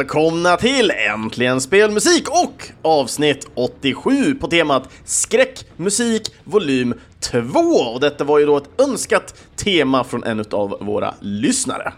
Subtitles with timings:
[0.00, 7.60] välkomna till Äntligen Spelmusik och avsnitt 87 på temat Skräckmusik volym 2.
[7.60, 11.92] Och detta var ju då ett önskat tema från en av våra lyssnare.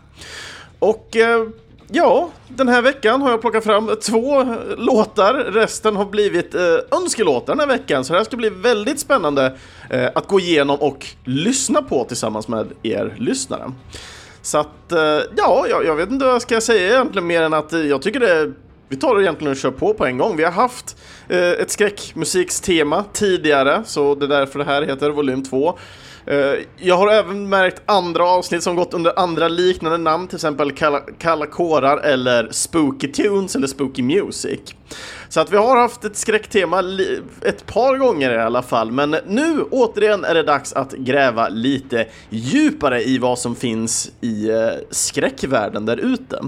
[0.79, 1.49] Och eh,
[1.91, 5.35] ja, den här veckan har jag plockat fram två låtar.
[5.35, 9.57] Resten har blivit eh, önskelåtar den här veckan, så det här ska bli väldigt spännande
[9.91, 13.73] eh, att gå igenom och lyssna på tillsammans med er lyssnare.
[14.43, 17.55] Så att, eh, ja, jag, jag vet inte vad jag ska säga egentligen mer än
[17.55, 18.53] att eh, jag tycker det
[18.93, 20.37] vi tar det egentligen och kör på på en gång.
[20.37, 20.97] Vi har haft
[21.29, 25.79] eh, ett skräckmusikstema tidigare, så det är därför det här heter volym 2.
[26.27, 30.73] Eh, jag har även märkt andra avsnitt som gått under andra liknande namn, till exempel
[30.73, 34.61] Kalla, Kalla kårar eller Spooky Tunes eller Spooky Music.
[35.33, 36.83] Så att vi har haft ett skräcktema
[37.43, 42.07] ett par gånger i alla fall, men nu återigen är det dags att gräva lite
[42.31, 46.39] djupare i vad som finns i eh, skräckvärlden där ute.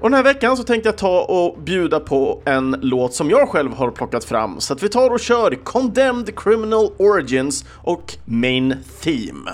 [0.00, 3.48] Och den här veckan så tänkte jag ta och bjuda på en låt som jag
[3.48, 4.60] själv har plockat fram.
[4.60, 9.50] Så att vi tar och kör Condemned Criminal Origins och Main Theme.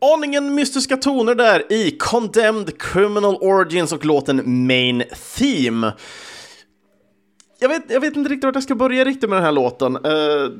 [0.00, 5.02] Aningen mystiska toner där i Condemned Criminal Origins och låten Main
[5.36, 5.92] Theme.
[7.58, 9.96] Jag vet, jag vet inte riktigt vart jag ska börja riktigt med den här låten.
[9.96, 10.50] Uh,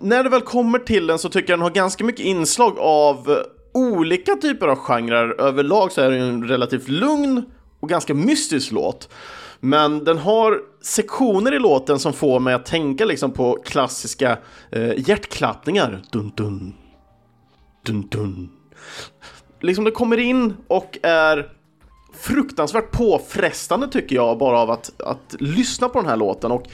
[0.00, 3.38] när det väl kommer till den så tycker jag den har ganska mycket inslag av
[3.74, 5.40] olika typer av genrer.
[5.40, 7.42] Överlag så är det en relativt lugn
[7.80, 9.08] och ganska mystisk låt.
[9.60, 14.38] Men den har sektioner i låten som får mig att tänka liksom på klassiska
[14.70, 16.02] eh, hjärtklappningar.
[16.10, 16.74] Dun, dun,
[17.86, 18.50] dun, dun,
[19.60, 21.52] liksom det kommer in och är
[22.14, 26.52] fruktansvärt påfrestande tycker jag bara av att, att lyssna på den här låten.
[26.52, 26.66] Och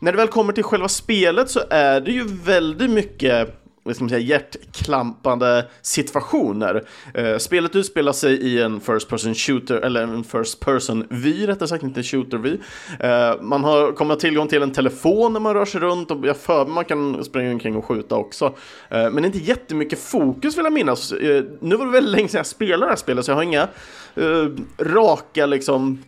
[0.00, 4.04] när det väl kommer till själva spelet så är det ju väldigt mycket vad ska
[4.04, 6.84] man säga, hjärtklampande situationer.
[7.14, 11.68] Eh, spelet utspelar sig i en first person shooter, eller en first person vy rättare
[11.68, 12.58] sagt, inte shooter vy.
[13.00, 16.26] Eh, man har, kommer ha tillgång till en telefon när man rör sig runt och
[16.26, 18.54] jag för man kan springa omkring och skjuta också.
[18.88, 21.12] Eh, men inte jättemycket fokus vill jag minnas.
[21.12, 23.42] Eh, nu var det väldigt länge sedan jag spelade det här spelet så jag har
[23.42, 23.68] inga
[24.14, 24.48] eh,
[24.78, 26.02] raka liksom,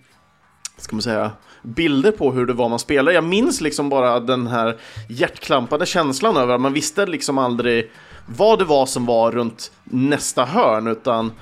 [0.78, 1.30] ska man säga,
[1.64, 3.14] bilder på hur det var man spelade.
[3.14, 4.76] Jag minns liksom bara den här
[5.08, 7.90] hjärtklampade känslan över att man visste liksom aldrig
[8.26, 11.32] vad det var som var runt nästa hörn, utan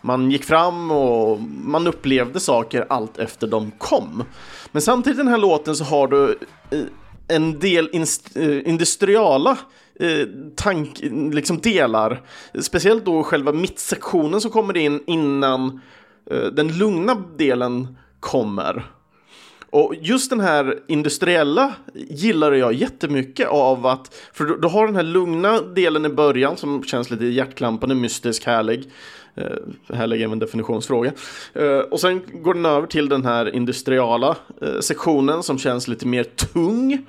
[0.00, 4.24] man gick fram och man upplevde saker allt efter de kom.
[4.72, 6.38] Men samtidigt i den här låten så har du
[6.70, 6.80] eh,
[7.28, 9.58] en del eh, industriala
[10.00, 10.26] eh,
[10.56, 11.00] tank,
[11.32, 12.22] liksom delar.
[12.60, 15.80] Speciellt då själva mittsektionen som kommer in innan
[16.52, 18.93] den lugna delen kommer.
[19.74, 24.96] Och just den här industriella gillar jag jättemycket av att, för du, du har den
[24.96, 28.90] här lugna delen i början som känns lite hjärtklampande, mystisk, härlig.
[29.38, 31.12] Uh, härlig är en definitionsfråga.
[31.56, 36.06] Uh, och sen går den över till den här industriala uh, sektionen som känns lite
[36.06, 37.06] mer tung.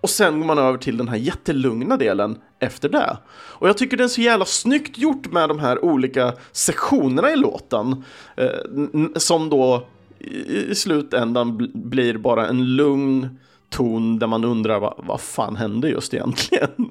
[0.00, 3.16] Och sen går man över till den här jättelugna delen efter det.
[3.32, 7.36] Och jag tycker det är så jävla snyggt gjort med de här olika sektionerna i
[7.36, 8.04] låten.
[8.36, 8.48] Eh,
[9.16, 9.86] som då
[10.20, 13.38] i, i slutändan blir bara en lugn
[13.70, 16.70] ton där man undrar vad, vad fan hände just egentligen?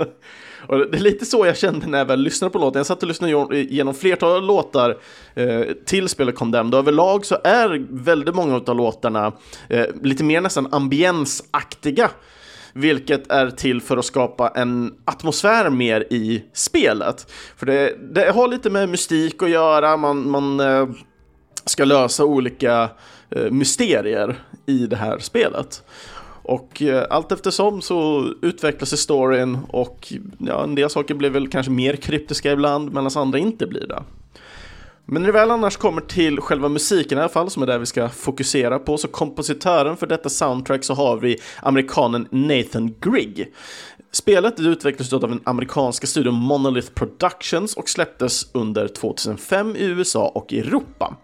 [0.68, 2.80] och det är lite så jag kände när jag väl lyssnade på låten.
[2.80, 4.98] Jag satt och lyssnade igenom flertal låtar
[5.34, 9.32] eh, till spelet Condemned och överlag så är väldigt många av låtarna
[9.70, 12.10] eh, lite mer nästan ambiensaktiga
[12.74, 17.32] vilket är till för att skapa en atmosfär mer i spelet.
[17.58, 20.88] För det, det har lite med mystik att göra, man, man eh,
[21.66, 22.90] ska lösa olika eh,
[23.32, 24.36] Eh, mysterier
[24.66, 25.84] i det här spelet.
[26.44, 31.72] Och eh, allt eftersom så utvecklas storyn och ja, en del saker blir väl kanske
[31.72, 34.04] mer kryptiska ibland medan andra inte blir det.
[35.06, 37.78] Men när det väl annars kommer till själva musiken i alla fall, som är det
[37.78, 43.54] vi ska fokusera på, så kompositören för detta soundtrack så har vi amerikanen Nathan Grigg.
[44.12, 50.54] Spelet utvecklades av den amerikanska studion Monolith Productions och släpptes under 2005 i USA och
[50.54, 51.16] Europa.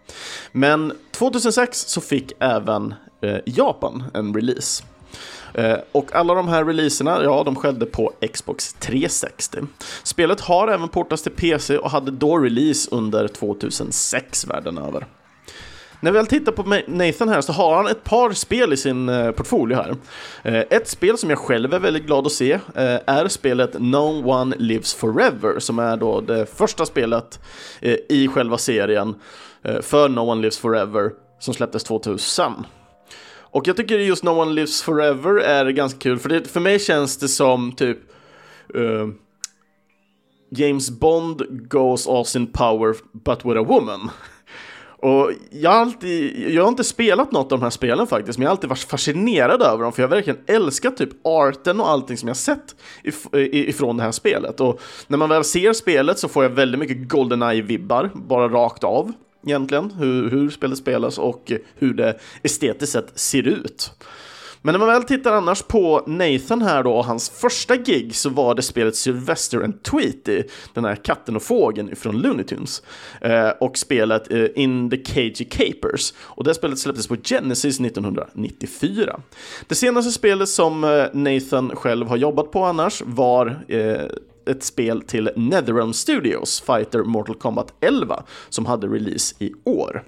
[0.52, 4.84] Men 2006 så fick även eh, Japan en release.
[5.54, 9.58] Eh, och alla de här releaserna, ja, de skedde på Xbox 360.
[10.02, 15.06] Spelet har även portats till PC och hade då release under 2006 världen över.
[16.00, 19.08] När vi väl tittar på Nathan här så har han ett par spel i sin
[19.08, 19.96] eh, portfolio här.
[20.42, 22.60] Eh, ett spel som jag själv är väldigt glad att se eh,
[23.06, 27.40] är spelet No One Lives Forever som är då det första spelet
[28.08, 29.14] i själva serien
[29.82, 32.52] för No One Lives Forever som släpptes 2000.
[33.56, 36.78] Och jag tycker just No One Lives Forever är ganska kul, för det, för mig
[36.78, 37.98] känns det som typ
[38.76, 39.08] uh,
[40.50, 44.10] James Bond goes Austin Power but with a woman.
[45.06, 48.42] Och jag har, alltid, jag har inte spelat något av de här spelen faktiskt, men
[48.42, 51.90] jag har alltid varit fascinerad över dem, för jag har verkligen älskat typ arten och
[51.90, 54.60] allting som jag sett if ifrån det här spelet.
[54.60, 59.12] Och när man väl ser spelet så får jag väldigt mycket Goldeneye-vibbar, bara rakt av
[59.46, 63.92] egentligen, hur, hur spelet spelas och hur det estetiskt sett ser ut.
[64.66, 68.30] Men när man väl tittar annars på Nathan här då, och hans första gig så
[68.30, 70.42] var det spelet Sylvester and Tweety,
[70.74, 72.82] den här katten och fågeln från Looney Tunes.
[73.20, 76.12] Eh, och spelet eh, In the Cagey Capers.
[76.18, 79.20] Och det spelet släpptes på Genesis 1994.
[79.66, 84.04] Det senaste spelet som eh, Nathan själv har jobbat på annars var eh,
[84.46, 90.02] ett spel till Netherrealm Studios, Fighter Mortal Kombat 11, som hade release i år.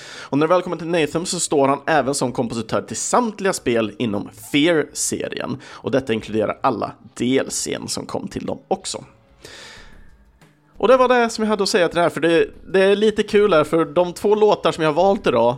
[0.00, 3.52] Och när det väl kommer till Nathan så står han även som kompositör till samtliga
[3.52, 9.04] spel inom Fear-serien, och detta inkluderar alla DLCn som kom till dem också.
[10.76, 12.80] Och det var det som jag hade att säga till det här, för det, det
[12.80, 15.56] är lite kul här, för de två låtar som jag har valt idag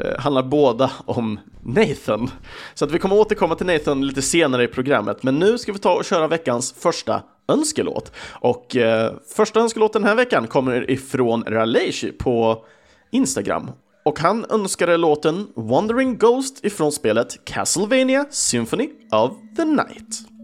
[0.00, 2.30] eh, handlar båda om Nathan.
[2.74, 5.78] Så att vi kommer återkomma till Nathan lite senare i programmet, men nu ska vi
[5.78, 8.12] ta och köra veckans första önskelåt.
[8.30, 12.64] Och eh, första önskelåten den här veckan kommer ifrån Raleigh på
[13.10, 13.70] Instagram.
[14.04, 20.37] Och han önskade låten Wandering Ghost ifrån spelet Castlevania Symphony of the Night.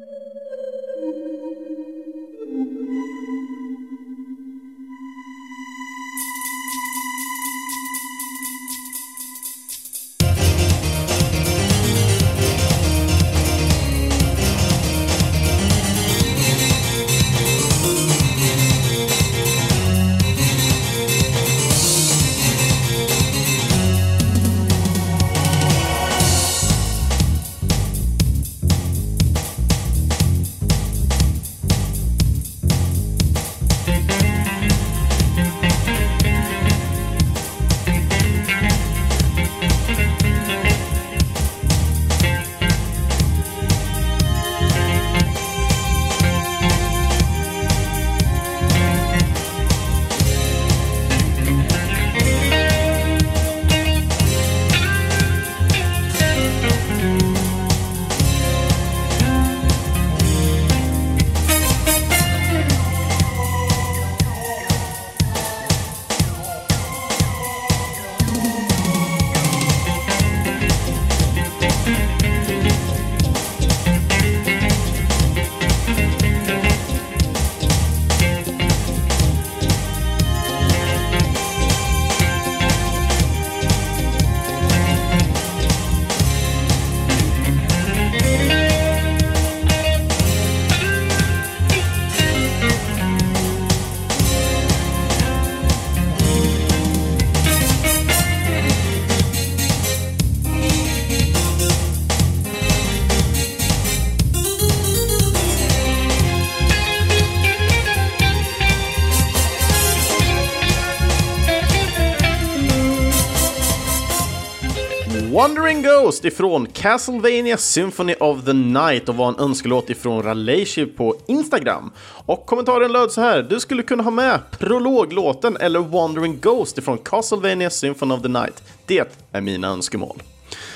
[116.04, 121.92] Ghost ifrån Castlevania Symphony of the Night och var en önskelåt ifrån Raleigh på Instagram.
[122.26, 126.98] Och kommentaren löd så här, du skulle kunna ha med prologlåten eller Wandering Ghost ifrån
[126.98, 128.62] Castlevania Symphony of the Night.
[128.86, 130.22] Det är mina önskemål.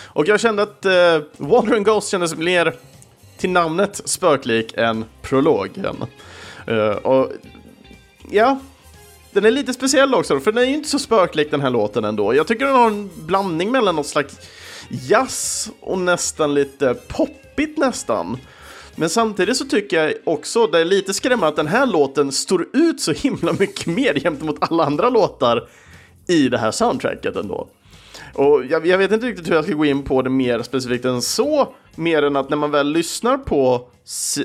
[0.06, 2.74] Och jag kände att uh, Wandering Ghost kändes mer
[3.38, 6.04] till namnet spöklik än prologen.
[6.68, 7.32] Uh, och
[8.30, 8.58] ja,
[9.32, 12.04] den är lite speciell också, för den är ju inte så spöklik den här låten
[12.04, 12.34] ändå.
[12.34, 14.38] Jag tycker den har en blandning mellan något slags
[14.88, 18.38] jazz och nästan lite poppigt nästan.
[18.96, 22.66] Men samtidigt så tycker jag också, det är lite skrämmande att den här låten står
[22.72, 25.68] ut så himla mycket mer gentemot alla andra låtar
[26.28, 27.68] i det här soundtracket ändå.
[28.34, 31.04] Och jag, jag, vet inte riktigt hur jag ska gå in på det mer specifikt
[31.04, 33.88] än så, mer än att när man väl lyssnar på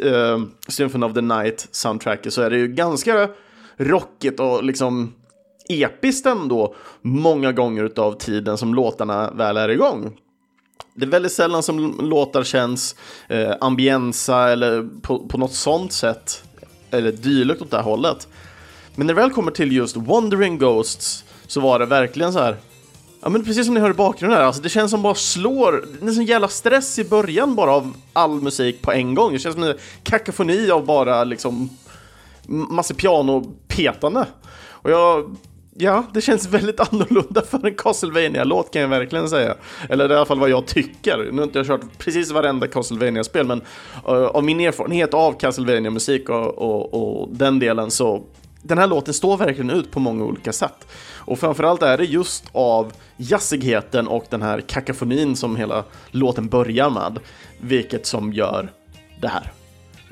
[0.03, 3.29] uh, Symphony of the Night soundtracket så är det ju ganska
[3.77, 5.13] rockigt och liksom
[5.69, 10.17] episkt ändå många gånger av tiden som låtarna väl är igång.
[10.95, 12.95] Det är väldigt sällan som låtar känns
[13.27, 16.43] eh, ambiensa eller på, på något sånt sätt
[16.91, 18.27] eller dylikt åt det här hållet.
[18.95, 22.57] Men när det väl kommer till just Wandering Ghosts så var det verkligen så här
[23.21, 25.71] Ja men precis som ni hör i bakgrunden här, alltså det känns som bara slår,
[25.71, 29.33] det är en sån jävla stress i början bara av all musik på en gång.
[29.33, 31.69] Det känns som en kakafoni av bara liksom
[32.47, 34.25] massa pianopetande.
[34.67, 35.35] Och jag,
[35.77, 39.55] ja, det känns väldigt annorlunda för en castlevania låt kan jag verkligen säga.
[39.89, 41.17] Eller i alla fall vad jag tycker.
[41.31, 45.39] Nu har inte jag kört precis varenda castlevania spel men uh, av min erfarenhet av
[45.39, 48.23] castlevania musik och, och, och den delen så
[48.61, 50.87] den här låten står verkligen ut på många olika sätt.
[51.15, 56.89] Och framförallt är det just av jazzigheten och den här kakafonin som hela låten börjar
[56.89, 57.19] med,
[57.61, 58.71] vilket som gör
[59.21, 59.51] det här.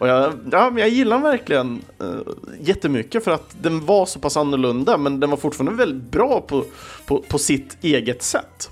[0.02, 2.20] Och jag, ja, jag gillar den verkligen uh,
[2.60, 6.66] jättemycket för att den var så pass annorlunda men den var fortfarande väldigt bra på,
[7.06, 8.70] på, på sitt eget sätt.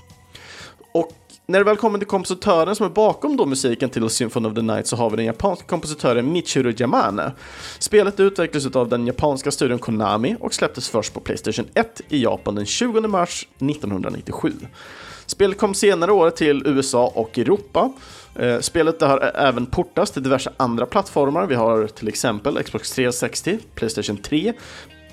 [0.91, 1.11] Och
[1.45, 4.61] när det väl kommer till kompositören som är bakom då musiken till Symphony of the
[4.61, 7.31] Night så har vi den japanska kompositören Michiru Yamane.
[7.79, 12.55] Spelet utvecklades av den japanska studion Konami och släpptes först på Playstation 1 i Japan
[12.55, 14.53] den 20 mars 1997.
[15.25, 17.93] Spelet kom senare år till USA och Europa.
[18.35, 21.45] Eh, spelet har även portats till diverse andra plattformar.
[21.45, 24.53] Vi har till exempel Xbox 360, Playstation 3,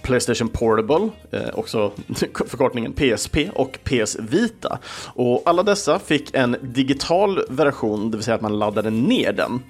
[0.03, 1.93] Playstation Portable, eh, också
[2.47, 4.79] förkortningen PSP och PS Vita.
[5.15, 9.63] Och alla dessa fick en digital version, det vill säga att man laddade ner den.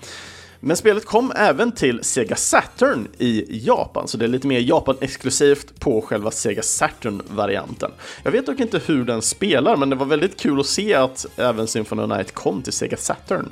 [0.67, 5.81] Men spelet kom även till Sega Saturn i Japan, så det är lite mer Japan-exklusivt
[5.81, 7.91] på själva Sega Saturn-varianten.
[8.23, 11.27] Jag vet dock inte hur den spelar, men det var väldigt kul att se att
[11.37, 13.49] även Symphony of Night kom till Sega Saturn.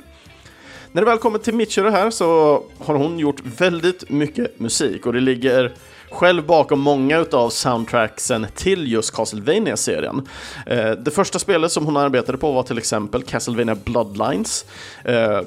[0.91, 5.13] När det väl kommer till Michiro här så har hon gjort väldigt mycket musik och
[5.13, 5.73] det ligger
[6.11, 10.27] själv bakom många av soundtracksen till just castlevania serien
[10.65, 14.65] eh, Det första spelet som hon arbetade på var till exempel Castlevania Bloodlines.
[15.05, 15.41] Eh,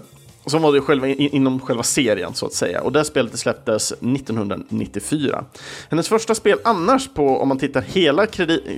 [0.48, 2.80] som var det själva, inom själva serien så att säga.
[2.80, 5.44] Och det spelet släpptes 1994.
[5.90, 8.26] Hennes första spel annars på, om man tittar hela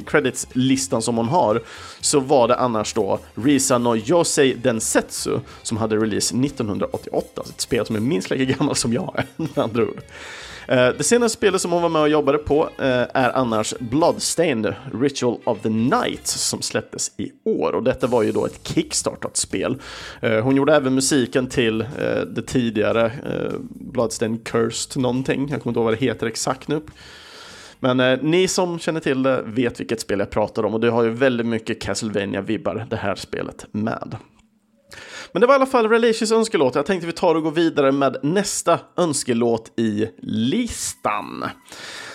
[0.06, 1.62] credits-listan som hon har,
[2.00, 7.42] så var det annars då Risa no Yosei Densetsu som hade release 1988.
[7.48, 10.02] Ett spel som är minst lika gammalt som jag är, med andra ord.
[10.70, 14.74] Eh, det senaste spelet som hon var med och jobbade på eh, är annars Bloodstained
[14.92, 19.36] Ritual of the Night som släpptes i år och detta var ju då ett kickstartat
[19.36, 19.76] spel.
[20.20, 21.84] Eh, hon gjorde även musiken till
[22.26, 23.12] det tidigare
[23.70, 26.80] Bloodstained Cursed någonting, jag kommer inte ihåg vad det heter exakt nu.
[27.80, 30.90] Men eh, ni som känner till det vet vilket spel jag pratar om och det
[30.90, 34.16] har ju väldigt mycket castlevania vibbar det här spelet med.
[35.32, 36.74] Men det var i alla fall Relations önskelåt.
[36.74, 41.44] Jag tänkte vi tar och går vidare med nästa önskelåt i listan.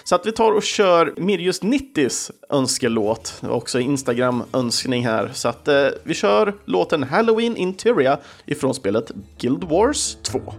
[0.04, 5.32] Så att vi tar och kör Mirjus 90s önskelåt, också Instagram-önskning här.
[5.34, 10.54] Så att eh, vi kör låten Halloween Interior ifrån spelet Guild Wars 2.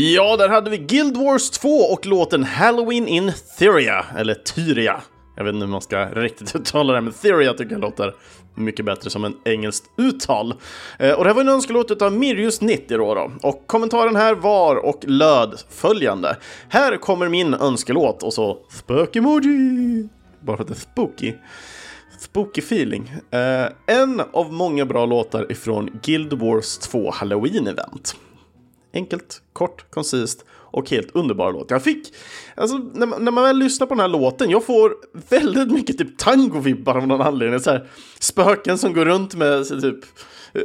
[0.00, 5.00] Ja, där hade vi Guild Wars 2 och låten Halloween in Theria, eller Tyria.
[5.36, 8.14] Jag vet inte hur man ska riktigt uttala det, men Theria tycker jag låter
[8.54, 10.54] mycket bättre som en engelskt uttal.
[10.98, 13.32] Eh, och det här var en önskelåt av Mirjus 90 då, då.
[13.42, 16.36] Och kommentaren här var och löd följande.
[16.68, 20.08] Här kommer min önskelåt och så spök-emoji.
[20.40, 21.34] Bara för att det är spooky.
[22.18, 23.12] Spooky feeling.
[23.30, 28.14] Eh, en av många bra låtar ifrån Guild Wars 2 Halloween-event.
[28.98, 31.70] Enkelt, kort, koncist och helt underbar låt.
[31.70, 32.14] Jag fick,
[32.56, 34.94] alltså när man, när man väl lyssnar på den här låten, jag får
[35.28, 37.60] väldigt mycket typ tango-vibbar av någon anledning.
[37.60, 37.88] Så här,
[38.18, 40.04] spöken som går runt med så, typ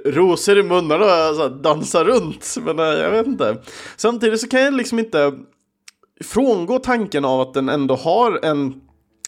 [0.05, 2.55] rosor i munnen och så dansar runt.
[2.61, 3.57] Men eh, jag vet inte.
[3.97, 5.33] Samtidigt så kan jag liksom inte
[6.23, 8.81] frångå tanken av att den ändå har en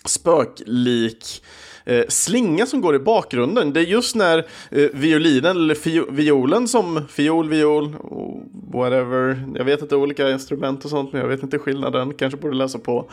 [0.06, 1.44] spöklik
[1.86, 3.74] eh, slinga som går i bakgrunden.
[3.74, 4.38] Det är just när
[4.72, 8.42] eh, violinen eller fi violen som fiol, viol, oh,
[8.74, 9.50] whatever.
[9.56, 12.14] Jag vet att det är olika instrument och sånt, men jag vet inte skillnaden.
[12.14, 13.10] Kanske borde läsa på.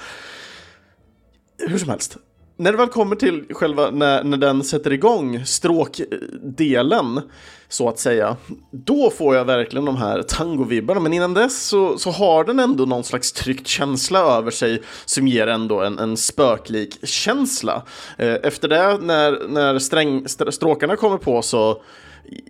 [1.58, 2.16] Hur som helst.
[2.62, 7.20] När det väl kommer till själva när, när den sätter igång stråkdelen
[7.68, 8.36] så att säga,
[8.70, 11.00] då får jag verkligen de här tangovibbarna.
[11.00, 15.28] Men innan dess så, så har den ändå någon slags tryckt känsla över sig som
[15.28, 17.82] ger ändå en, en spöklik känsla.
[18.18, 21.82] Eh, efter det, när, när sträng, stråkarna kommer på så,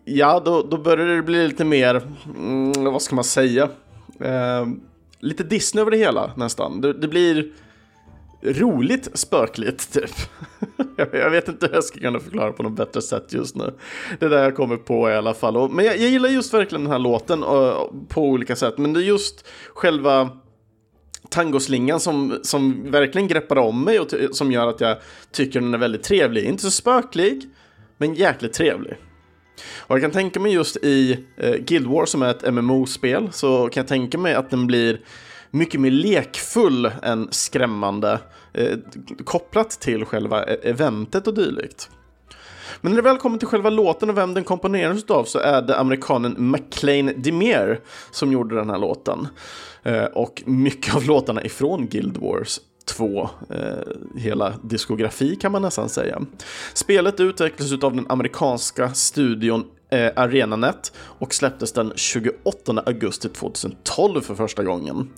[0.05, 2.03] ja, då, då börjar det bli lite mer,
[2.37, 3.68] mm, vad ska man säga,
[4.20, 4.66] eh,
[5.20, 6.81] lite Disney över det hela nästan.
[6.81, 7.53] Det, det blir
[8.42, 10.11] roligt spökligt typ.
[11.12, 13.74] jag vet inte hur jag ska kunna förklara på något bättre sätt just nu.
[14.18, 15.70] Det är det jag kommer på i alla fall.
[15.70, 17.40] men jag, jag, gillar just verkligen den här låten
[18.09, 18.78] på olika sätt.
[18.78, 20.31] Men det är just själva
[21.28, 24.96] tangoslingan som, som verkligen greppar om mig och som gör att jag
[25.33, 26.44] tycker den är väldigt trevlig.
[26.44, 27.42] Inte så spöklig,
[27.98, 28.96] men jäkligt trevlig.
[29.76, 33.68] Och jag kan tänka mig just i eh, Guild Wars som är ett MMO-spel så
[33.68, 35.00] kan jag tänka mig att den blir
[35.53, 38.21] mycket mer lekfull än skrämmande
[38.53, 38.79] eh,
[39.25, 41.91] kopplat till själva e- eventet och dylikt.
[42.81, 45.62] Men när det väl kommer till själva låten och vem den komponerades av så är
[45.62, 47.79] det amerikanen McLean DeMere
[48.11, 49.29] som gjorde den här låten.
[49.83, 53.59] Eh, och mycket av låtarna ifrån Guild Wars 2, eh,
[54.16, 56.23] hela diskografi kan man nästan säga.
[56.75, 64.35] Spelet utvecklades av den amerikanska studion eh, ArenaNet och släpptes den 28 augusti 2012 för
[64.35, 65.09] första gången.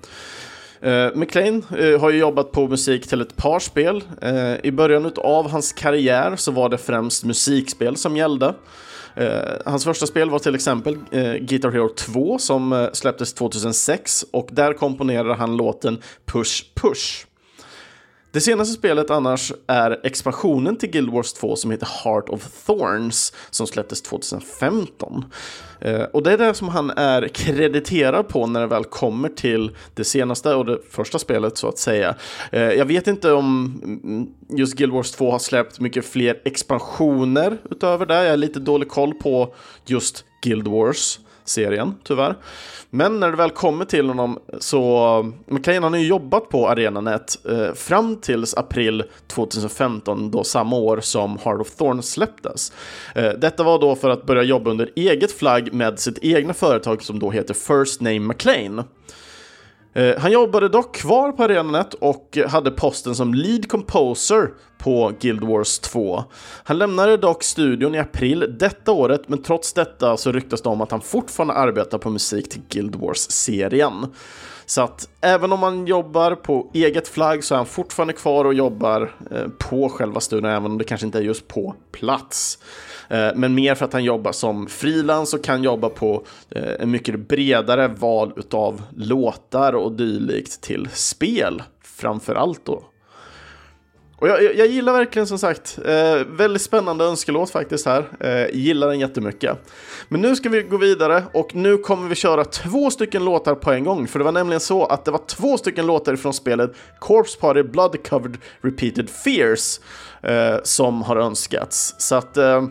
[0.86, 4.04] Uh, McLean uh, har ju jobbat på musik till ett par spel.
[4.24, 8.54] Uh, I början av hans karriär så var det främst musikspel som gällde.
[9.64, 10.98] hans första spel var till exempel
[11.40, 17.26] Guitar Hero 2 som släpptes 2006 och där komponerade han låten Push Push.
[18.34, 23.32] Det senaste spelet annars är expansionen till Guild Wars 2 som heter Heart of Thorns
[23.50, 25.24] som släpptes 2015.
[25.80, 29.76] Eh, och det är det som han är krediterad på när det väl kommer till
[29.94, 32.14] det senaste och det första spelet så att säga.
[32.52, 34.26] Eh, jag vet inte om mm,
[34.58, 38.22] just Guild Wars 2 har släppt mycket fler expansioner utöver det.
[38.22, 39.54] Jag har lite dålig koll på
[39.86, 42.36] just Guild Wars serien, tyvärr.
[42.90, 47.74] Men när det väl kommer till honom så, McLean har ju jobbat på ArenaNet eh,
[47.74, 52.72] fram tills april 2015, då samma år som Heart of Thorn släpptes.
[53.14, 57.02] Eh, detta var då för att börja jobba under eget flagg med sitt egna företag
[57.02, 58.84] som då heter First Name McLean.
[59.94, 65.44] Eh, han jobbade dock kvar på Arenanet och hade posten som lead composer på Guild
[65.44, 66.24] Wars 2.
[66.64, 70.80] Han lämnade dock studion i april detta året, men trots detta så ryktas det om
[70.80, 74.06] att han fortfarande arbetar på musik till Guild Wars-serien.
[74.66, 78.54] Så att även om han jobbar på eget flagg så är han fortfarande kvar och
[78.54, 82.58] jobbar eh, på själva studion, även om det kanske inte är just på plats.
[83.14, 86.90] Eh, men mer för att han jobbar som frilans och kan jobba på eh, en
[86.90, 92.82] mycket bredare val av låtar och dylikt till spel framför allt då.
[94.16, 98.08] Och jag, jag, gillar verkligen som sagt, eh, väldigt spännande önskelåt faktiskt här.
[98.20, 99.58] Eh, gillar den jättemycket.
[100.08, 103.72] Men nu ska vi gå vidare och nu kommer vi köra två stycken låtar på
[103.72, 104.08] en gång.
[104.08, 107.62] För det var nämligen så att det var två stycken låtar från spelet Corpse Party
[107.62, 109.80] Blood Covered Repeated Fears
[110.22, 111.94] eh, som har önskats.
[111.98, 112.62] Så att eh,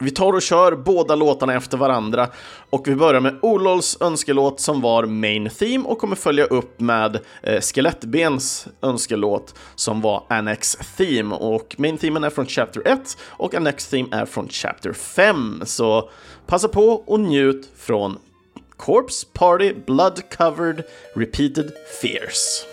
[0.00, 2.28] vi tar och kör båda låtarna efter varandra
[2.70, 7.18] och vi börjar med Olols önskelåt som var Main Theme och kommer följa upp med
[7.42, 13.54] eh, Skelettbens önskelåt som var Annex Theme och Main Themen är från Chapter 1 och
[13.54, 15.62] Annex Theme är från Chapter 5.
[15.64, 16.10] Så
[16.46, 18.18] passa på och njut från
[18.76, 20.84] Corpse Party Blood Covered
[21.14, 22.69] Repeated Fears.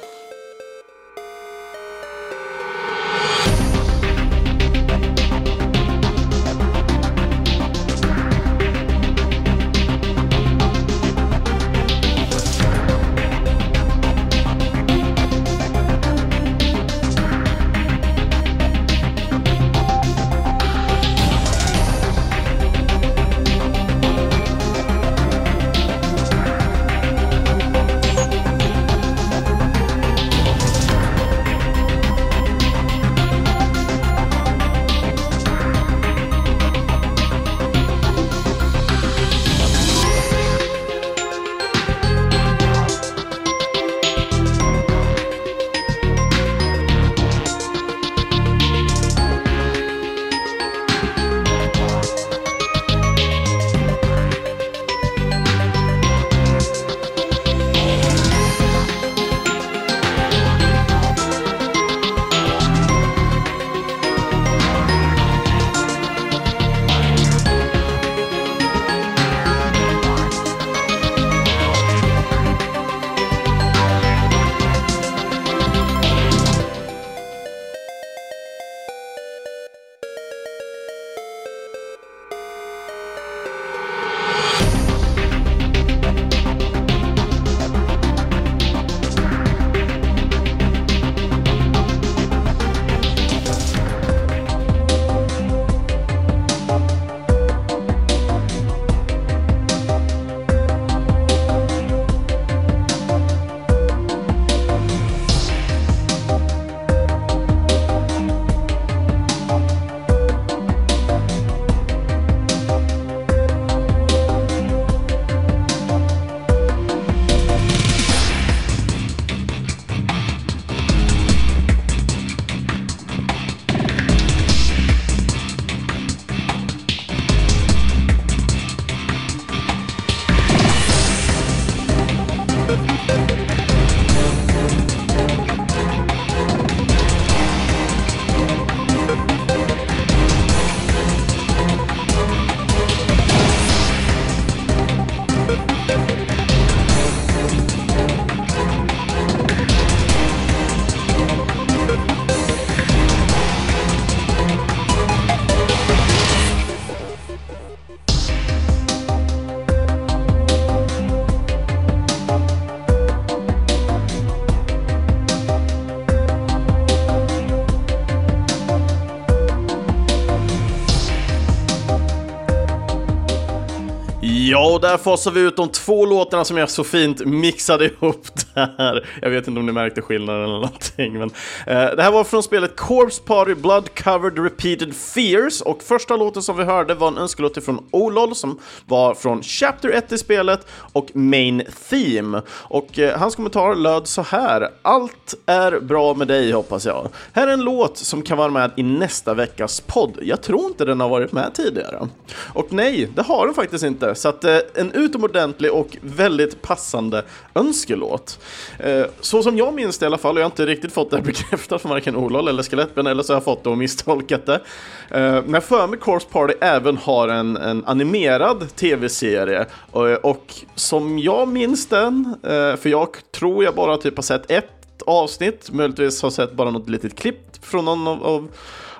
[174.77, 179.07] Och där fasar vi ut de två låtarna som jag så fint mixade ihop där.
[179.21, 181.29] Jag vet inte om ni märkte skillnaden eller någonting, men
[181.67, 186.43] eh, det här var från spelet Corpse Party Blood Covered Repeated Fears och första låten
[186.43, 190.67] som vi hörde var en önskelåt från Olol som var från Chapter 1 i spelet
[190.93, 192.41] och Main Theme.
[192.49, 194.69] Och eh, hans kommentar löd så här.
[194.81, 197.09] Allt är bra med dig hoppas jag.
[197.33, 200.17] Här är en låt som kan vara med i nästa veckas podd.
[200.21, 202.07] Jag tror inte den har varit med tidigare.
[202.53, 204.15] Och nej, det har den faktiskt inte.
[204.15, 207.23] Så att eh, en utomordentlig och väldigt passande
[207.55, 208.39] önskelåt.
[208.79, 211.11] Eh, så som jag minns det i alla fall, och jag har inte riktigt fått
[211.11, 214.45] det bekräftat från varken Olol eller Skelettben, eller så har jag fått det och misstolkat
[214.45, 214.61] det.
[215.09, 221.19] Eh, men för mig Corpse Party även har en, en animerad tv-serie och, och som
[221.19, 226.21] jag minns den, eh, för jag tror jag bara typ har sett ett avsnitt, möjligtvis
[226.21, 228.47] har sett bara något litet klipp från någon av, av,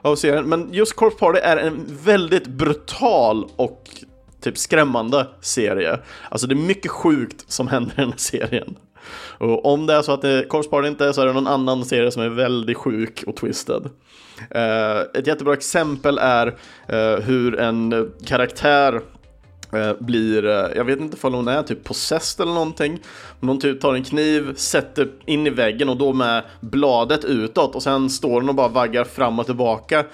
[0.01, 3.89] av serien, men just Corpse Party är en väldigt brutal och
[4.41, 5.99] typ skrämmande serie.
[6.29, 8.75] Alltså det är mycket sjukt som händer i den här serien.
[9.37, 12.11] Och om det är så att det inte är så är det någon annan serie
[12.11, 13.89] som är väldigt sjuk och twisted.
[14.55, 19.01] Uh, ett jättebra exempel är uh, hur en karaktär
[19.73, 20.43] eh, blir,
[20.75, 22.99] jag vet inte om hon är typ possessed eller någonting.
[23.41, 27.83] Hon typ tar en kniv, sätter in i väggen och då med bladet utåt och
[27.83, 30.05] sen står hon och bara vaggar fram och tillbaka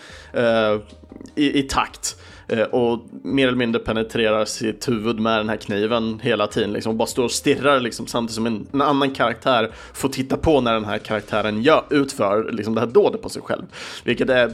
[1.36, 2.18] i, i takt.
[2.48, 6.74] Eh, och mer eller mindre penetrerar sitt huvud med den här kniven hela tiden.
[6.74, 10.38] Liksom, och bara står och stirrar liksom, samtidigt som en, en, annan karaktär får titta
[10.38, 13.64] på när den här karaktären gör, utför liksom, det här dådet på sig själv.
[14.04, 14.54] Vilket är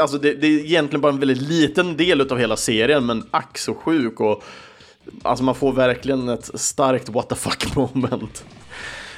[0.00, 3.58] Alltså det, det, är egentligen bara en väldigt liten del av hela serien, men ack
[3.58, 4.44] så sjuk och
[5.22, 8.44] Alltså man får verkligen ett starkt what the fuck moment.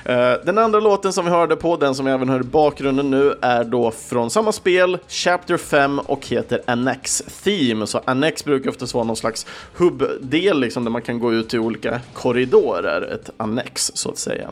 [0.08, 3.10] Eh, den andra låten som vi hörde på, den som vi även hör i bakgrunden
[3.10, 7.86] nu, är då från samma spel, Chapter 5 och heter Annex Theme.
[7.86, 11.58] Så Annex brukar oftast vara någon slags hubbdel liksom, där man kan gå ut till
[11.58, 14.50] olika korridorer, ett annex så att säga.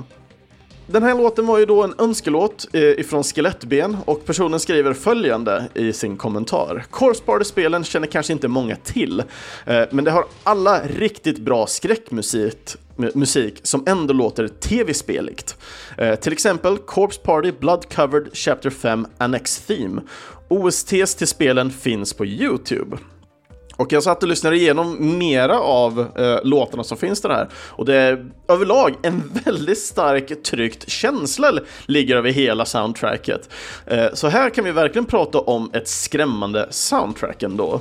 [0.86, 5.68] Den här låten var ju då en önskelåt eh, ifrån Skelettben och personen skriver följande
[5.74, 6.84] i sin kommentar.
[6.90, 9.20] Corpse spelen känner kanske inte många till,
[9.66, 15.56] eh, men det har alla riktigt bra skräckmusik musik som ändå låter tv-speligt.
[15.98, 20.00] Eh, till exempel Corpse Party Blood Covered Chapter 5 Annex Theme.
[20.48, 22.96] OSTs till spelen finns på Youtube.
[23.76, 27.48] Och jag satt och lyssnade igenom mera av eh, låtarna som finns där här.
[27.54, 31.52] Och det är överlag en väldigt stark tryckt känsla
[31.86, 33.48] ligger över hela soundtracket.
[33.86, 37.80] Eh, så här kan vi verkligen prata om ett skrämmande soundtrack ändå.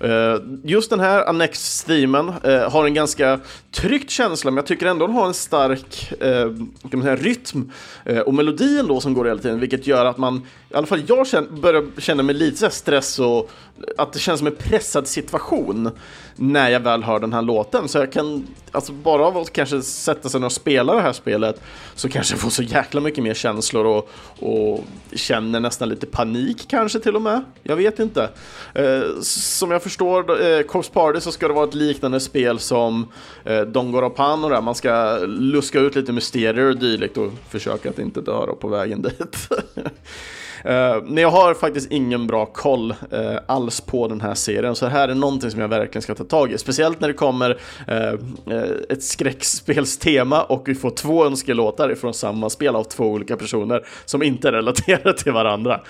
[0.00, 3.40] Eh, just den här Annex-themen eh, har en ganska
[3.72, 6.48] tryckt känsla, men jag tycker ändå den har en stark eh,
[6.90, 7.72] kan man säga, rytm
[8.04, 11.02] eh, och melodin då som går hela tiden, vilket gör att man, i alla fall
[11.06, 13.50] jag känner, börjar känna mig lite stress och
[13.98, 15.90] att det känns som en pressad situation
[16.36, 17.88] när jag väl hör den här låten.
[17.88, 21.12] Så jag kan, alltså bara av att kanske sätta sig ner och spela det här
[21.12, 21.62] spelet
[21.94, 26.66] så kanske jag får så jäkla mycket mer känslor och, och känner nästan lite panik
[26.68, 27.44] kanske till och med.
[27.62, 28.28] Jag vet inte.
[28.74, 33.08] Eh, som jag förstår eh, Corpse Party så ska det vara ett liknande spel som
[33.44, 37.98] eh, Dongoropan och det Man ska luska ut lite mysterier och dylikt och försöka att
[37.98, 39.48] inte dö på vägen dit.
[40.66, 44.84] Uh, men jag har faktiskt ingen bra koll uh, alls på den här serien, så
[44.84, 46.58] det här är någonting som jag verkligen ska ta tag i.
[46.58, 52.76] Speciellt när det kommer uh, ett skräckspelstema och vi får två önskelåtar från samma spel
[52.76, 55.80] av två olika personer som inte är relaterade till varandra.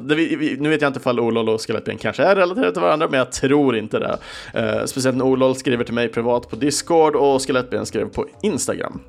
[0.00, 3.08] Det, vi, nu vet jag inte ifall Olol och Skelettben kanske är relaterade till varandra,
[3.10, 4.18] men jag tror inte det.
[4.86, 9.00] Speciellt när Olol skriver till mig privat på Discord och Skelettben skrev på Instagram.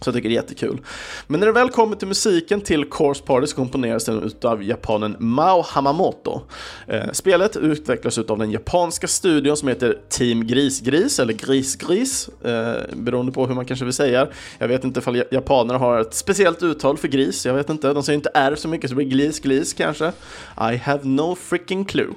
[0.00, 0.80] Så jag tycker det är jättekul.
[1.26, 5.16] Men när det väl kommer till musiken till Course Party så komponeras den av japanen
[5.18, 6.40] Mao Hamamoto.
[6.86, 13.32] Eh, spelet utvecklas av den japanska studion som heter Team Grisgris, eller Grisgris, eh, beroende
[13.32, 14.28] på hur man kanske vill säga.
[14.58, 17.92] Jag vet inte ifall japanerna har ett speciellt uttal för gris, jag vet inte.
[17.92, 20.12] De säger inte R så mycket så det blir glis, glis kanske.
[20.72, 22.14] I have no freaking clue.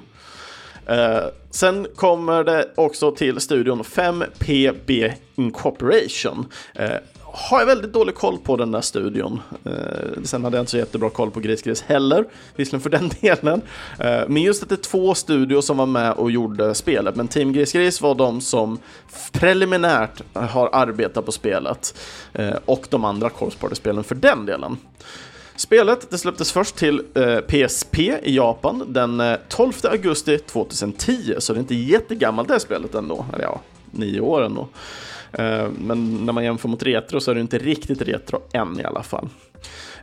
[0.90, 6.46] Uh, sen kommer det också till studion 5PB Incorporation.
[6.80, 6.86] Uh,
[7.36, 9.40] har jag väldigt dålig koll på den där studion.
[9.64, 12.24] Eh, sen hade jag inte så jättebra koll på Gris Gris heller,
[12.56, 13.62] visserligen för den delen.
[13.98, 17.28] Eh, men just att det är två studios som var med och gjorde spelet, men
[17.28, 18.78] Team Gris Gris var de som
[19.32, 21.94] preliminärt har arbetat på spelet
[22.32, 24.76] eh, och de andra Corpse Party-spelen för den delen.
[25.56, 31.52] Spelet det släpptes först till eh, PSP i Japan den eh, 12 augusti 2010, så
[31.52, 33.26] det är inte jättegammalt det spelet ändå.
[33.34, 34.60] Eller ja, nio år ändå.
[34.60, 34.68] Eh,
[35.38, 38.84] Eh, men när man jämför mot retro så är det inte riktigt retro än i
[38.84, 39.28] alla fall.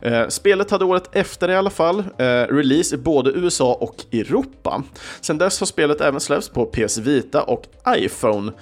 [0.02, 4.82] Eh, spelet hade året efter i alla fall eh, release i både USA och Europa.
[5.20, 8.52] Sedan dess har spelet även släppts på PS Vita och iPhone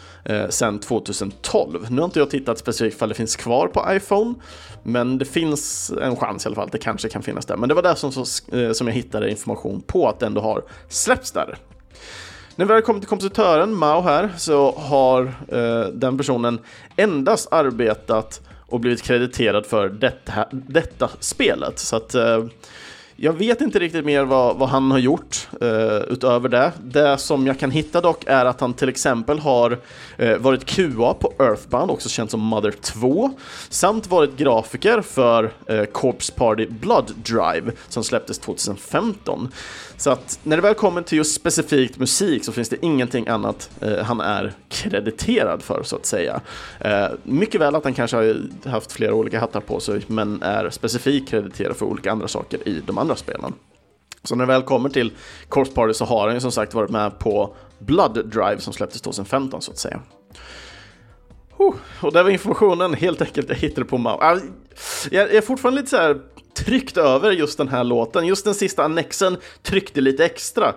[0.49, 1.87] sedan 2012.
[1.91, 4.35] Nu har inte jag tittat specifikt ifall det finns kvar på iPhone,
[4.83, 7.57] men det finns en chans i alla fall att det kanske kan finnas där.
[7.57, 8.13] Men det var där som,
[8.75, 11.59] som jag hittade information på att det ändå har släppts där.
[12.61, 16.59] När vi väl kommer till kompositören, Mao här, så har eh, den personen
[16.97, 21.79] endast arbetat och blivit krediterad för detta, detta spelet.
[21.79, 22.45] Så att eh,
[23.23, 26.73] jag vet inte riktigt mer vad, vad han har gjort eh, utöver det.
[26.83, 29.79] Det som jag kan hitta dock är att han till exempel har
[30.17, 33.31] eh, varit QA på Earthbound, också känt som Mother 2,
[33.69, 39.49] samt varit grafiker för eh, Corpse Party Blood Drive som släpptes 2015.
[39.97, 43.71] Så att när det väl kommer till just specifikt musik så finns det ingenting annat
[43.81, 46.41] eh, han är krediterad för så att säga.
[46.81, 48.37] Eh, mycket väl att han kanske har
[48.69, 52.83] haft flera olika hattar på sig men är specifikt krediterad för olika andra saker i
[52.87, 53.55] de andra spelen.
[54.23, 55.13] Så när det väl kommer till
[55.49, 59.01] Corpse Party så har han ju som sagt varit med på Blood Drive som släpptes
[59.01, 60.01] 2015 så att säga.
[62.01, 64.23] och det var informationen helt enkelt jag hittade på Mao.
[64.23, 64.39] Äh,
[65.11, 66.21] jag är fortfarande lite så här
[66.55, 68.27] tryckt över just den här låten.
[68.27, 70.75] Just den sista annexen tryckte lite extra.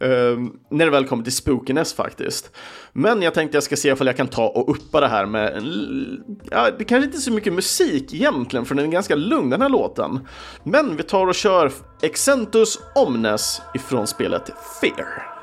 [0.00, 2.50] Ehm, När det väl kommer till spookiness faktiskt.
[2.92, 5.62] Men jag tänkte jag ska se ifall jag kan ta och uppa det här med,
[6.50, 9.62] ja, det kanske inte är så mycket musik egentligen, för den är ganska lugn den
[9.62, 10.28] här låten.
[10.64, 15.33] Men vi tar och kör Exentus Omnes ifrån spelet Fear.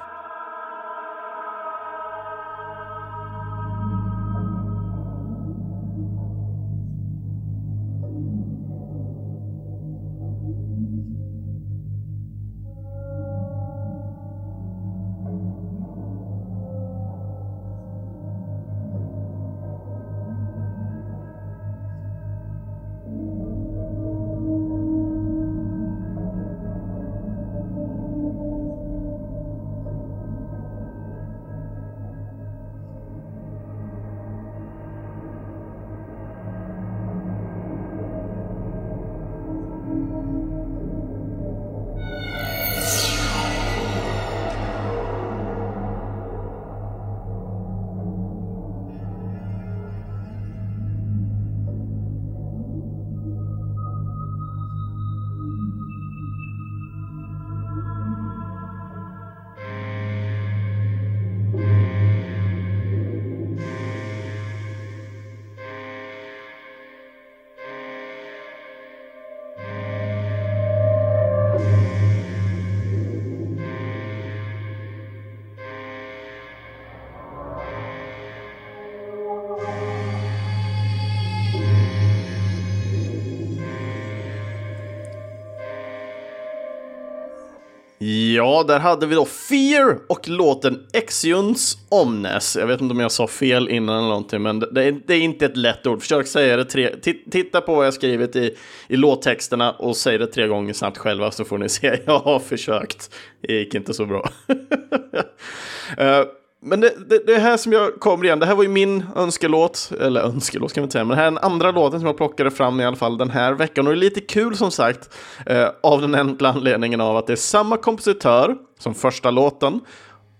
[88.03, 92.55] Ja, där hade vi då Fear och låten Exions Omnes.
[92.55, 95.21] Jag vet inte om jag sa fel innan eller någonting, men det är, det är
[95.21, 96.01] inte ett lätt ord.
[96.01, 96.95] Försök säga det tre...
[97.31, 98.55] Titta på vad jag skrivit i,
[98.87, 101.99] i låttexterna och säg det tre gånger snabbt själva så får ni se.
[102.05, 103.15] Jag har försökt.
[103.41, 104.29] Det gick inte så bra.
[104.49, 106.23] uh,
[106.63, 109.91] Men det, det, det här som jag kommer igen, det här var ju min önskelåt,
[110.01, 112.51] eller önskelåt kan man säga, men det här är den andra låten som jag plockade
[112.51, 113.87] fram i alla fall den här veckan.
[113.87, 115.09] Och det är lite kul som sagt,
[115.45, 119.79] eh, av den enkla anledningen av att det är samma kompositör som första låten,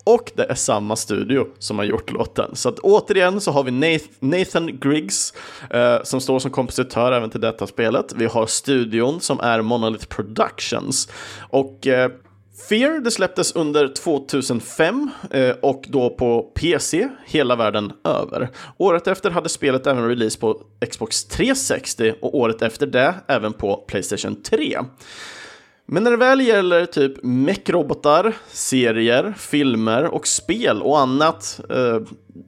[0.03, 2.55] och det är samma studio som har gjort låten.
[2.55, 5.33] Så att återigen så har vi Nathan Griggs
[5.69, 8.13] eh, som står som kompositör även till detta spelet.
[8.15, 11.09] Vi har studion som är Monolith Productions.
[11.49, 12.11] Och eh,
[12.69, 18.49] Fear det släpptes under 2005 eh, och då på PC hela världen över.
[18.77, 23.75] Året efter hade spelet även release på Xbox 360 och året efter det även på
[23.87, 24.79] Playstation 3.
[25.85, 31.99] Men när det väl gäller typ mech-robotar, serier, filmer och spel och annat eh,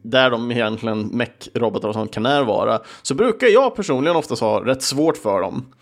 [0.03, 4.83] där de egentligen mech-robotar och sånt kan närvara så brukar jag personligen oftast ha rätt
[4.83, 5.73] svårt för dem.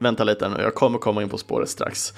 [0.00, 2.12] Vänta lite nu, jag kommer komma in på spåret strax.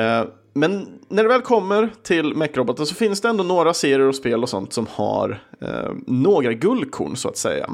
[0.00, 4.14] Eh, men när det väl kommer till mekroboten så finns det ändå några serier och
[4.14, 7.70] spel och sånt som har eh, några guldkorn så att säga.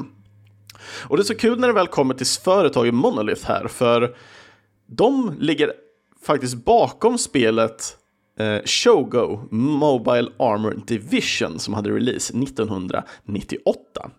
[1.07, 4.15] Och det är så kul när det väl kommer till företaget Monolith här, för
[4.87, 5.73] de ligger
[6.25, 7.97] faktiskt bakom spelet
[8.37, 14.09] eh, Shogo Mobile Armor Division som hade release 1998.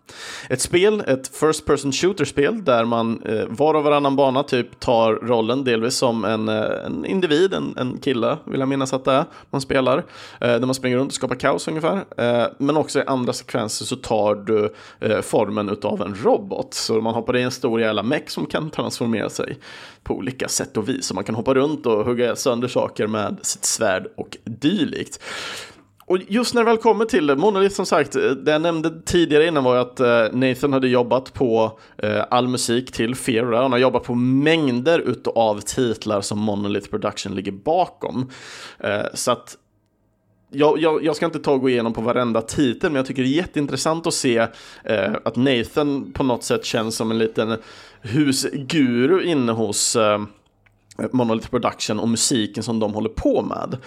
[0.49, 5.13] Ett spel, ett First Person Shooter-spel där man eh, var och varannan bana typ tar
[5.13, 9.11] rollen delvis som en, eh, en individ, en, en kille vill jag minnas att det
[9.11, 9.97] är, man spelar.
[9.97, 12.05] Eh, där man springer runt och skapar kaos ungefär.
[12.17, 16.73] Eh, men också i andra sekvenser så tar du eh, formen av en robot.
[16.73, 19.57] Så man hoppar i en stor jävla meck som kan transformera sig
[20.03, 21.05] på olika sätt och vis.
[21.05, 25.19] Så man kan hoppa runt och hugga sönder saker med sitt svärd och dylikt.
[26.09, 29.47] Och just när det väl kommer till Monolith som sagt, eh, det jag nämnde tidigare
[29.47, 33.53] innan var att eh, Nathan hade jobbat på eh, all musik till Fear.
[33.53, 38.29] Han har jobbat på mängder utav titlar som Monolith Production ligger bakom.
[39.13, 39.57] Så att
[40.51, 43.23] jag, jag, jag, ska inte ta och gå igenom på varenda titel, men jag tycker
[43.23, 44.37] det är jätteintressant att se
[44.83, 47.57] eh, att Nathan på något sätt känns som en liten
[48.01, 50.21] husguru inne hos eh,
[51.11, 53.77] Monolith Production och musiken som de håller på med.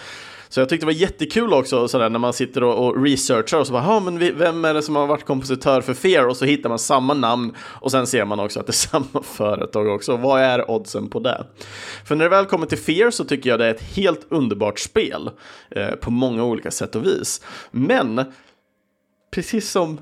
[0.53, 3.67] Så jag tyckte det var jättekul också sådär, när man sitter och, och researchar och
[3.67, 6.27] så bara, men vem är det som har varit kompositör för Fear?
[6.27, 9.23] Och så hittar man samma namn och sen ser man också att det är samma
[9.23, 10.17] företag också.
[10.17, 11.47] Vad är oddsen på det?
[12.05, 14.79] För när det väl kommer till Fear så tycker jag det är ett helt underbart
[14.79, 15.31] spel
[15.71, 17.41] eh, på många olika sätt och vis.
[17.71, 18.25] Men
[19.31, 19.99] precis som,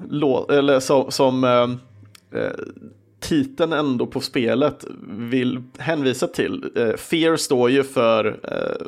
[0.51, 1.71] eller som, som eh,
[2.41, 2.53] eh,
[3.21, 6.71] titeln ändå på spelet vill hänvisa till.
[6.77, 8.87] Eh, Fear står ju för, eh,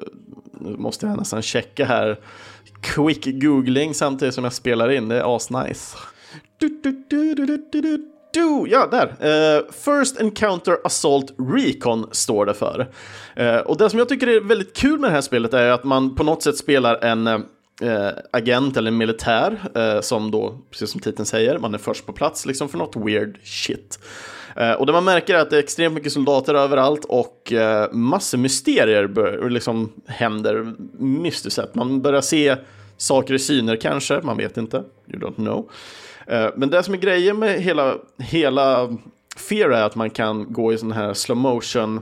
[0.61, 2.19] nu måste jag nästan checka här,
[2.81, 5.97] quick googling samtidigt som jag spelar in, det är asnice.
[6.59, 7.35] Du, du, du,
[8.33, 9.07] du, ja, där.
[9.07, 12.89] Uh, First Encounter Assault Recon står det för.
[13.41, 15.85] Uh, och det som jag tycker är väldigt kul med det här spelet är att
[15.85, 17.39] man på något sätt spelar en eh,
[17.83, 22.13] eh, agent eller militär militär som då, precis som titeln säger, man är först på
[22.13, 23.99] plats liksom för något weird shit.
[24.57, 27.93] Eh, och det man märker är att det är extremt mycket soldater överallt och eh,
[27.93, 31.75] massor mysterier bör, liksom händer mystiskt sett.
[31.75, 32.57] Man börjar se
[32.97, 35.71] saker i syner kanske, man vet inte, you don't know.
[36.27, 38.97] Eh, men det som är grejen med hela, hela
[39.37, 42.01] Fear är att man kan gå i sån här slow motion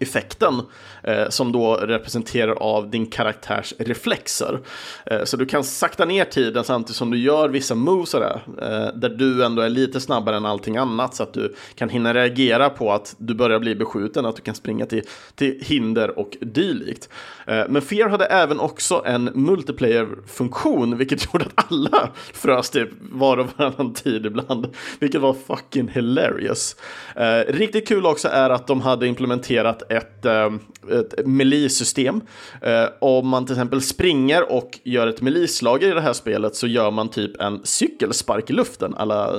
[0.00, 0.62] effekten
[1.02, 4.60] eh, som då representerar av din karaktärs reflexer.
[5.06, 8.98] Eh, så du kan sakta ner tiden samtidigt som du gör vissa moves där, eh,
[9.00, 12.70] där du ändå är lite snabbare än allting annat så att du kan hinna reagera
[12.70, 15.02] på att du börjar bli beskjuten, att du kan springa till,
[15.34, 17.08] till hinder och dylikt.
[17.46, 23.36] Eh, men Fear hade även också en multiplayer-funktion, vilket gjorde att alla frös typ var
[23.36, 24.66] och varannan tid ibland,
[24.98, 26.76] vilket var fucking hilarious.
[27.16, 30.60] Eh, riktigt kul också är att de hade implementerat ett, ehm,
[30.90, 32.20] ett melee-system.
[32.62, 36.66] Eh, om man till exempel springer och gör ett melee-slag i det här spelet så
[36.66, 39.34] gör man typ en cykelspark i luften, alla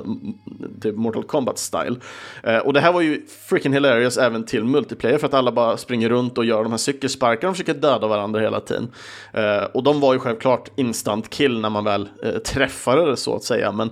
[0.82, 1.96] typ Mortal Kombat-style.
[2.44, 5.78] Eh, och det här var ju freaking hilarious även till multiplayer för att alla bara
[5.78, 8.88] springer runt och gör de här cykelsparkarna och försöker döda varandra hela tiden.
[9.34, 12.10] Eh, och de var ju självklart instant kill när man väl
[12.46, 13.90] träffade det så att säga, men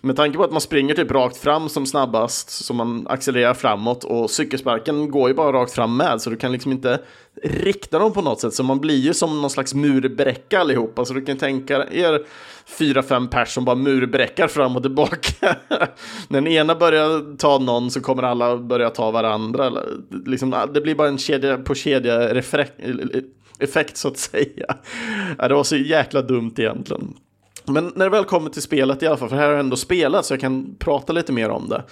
[0.00, 4.04] med tanke på att man springer typ rakt fram som snabbast, så man accelererar framåt
[4.04, 7.00] och cykelsparken går ju bara rakt fram med, så du kan liksom inte
[7.42, 11.14] rikta dem på något sätt, så man blir ju som någon slags murbräcka allihopa, så
[11.14, 12.22] du kan tänka er
[12.66, 15.56] fyra, fem pers som bara murbräckar fram och tillbaka.
[16.28, 19.72] När den ena börjar ta någon så kommer alla börja ta varandra.
[20.26, 22.30] Liksom, det blir bara en kedja på kedja
[23.58, 24.76] effekt så att säga.
[25.38, 27.14] Det var så jäkla dumt egentligen.
[27.72, 29.76] Men när det väl kommer till spelet i alla fall, för här har jag ändå
[29.76, 31.82] spelat så jag kan prata lite mer om det.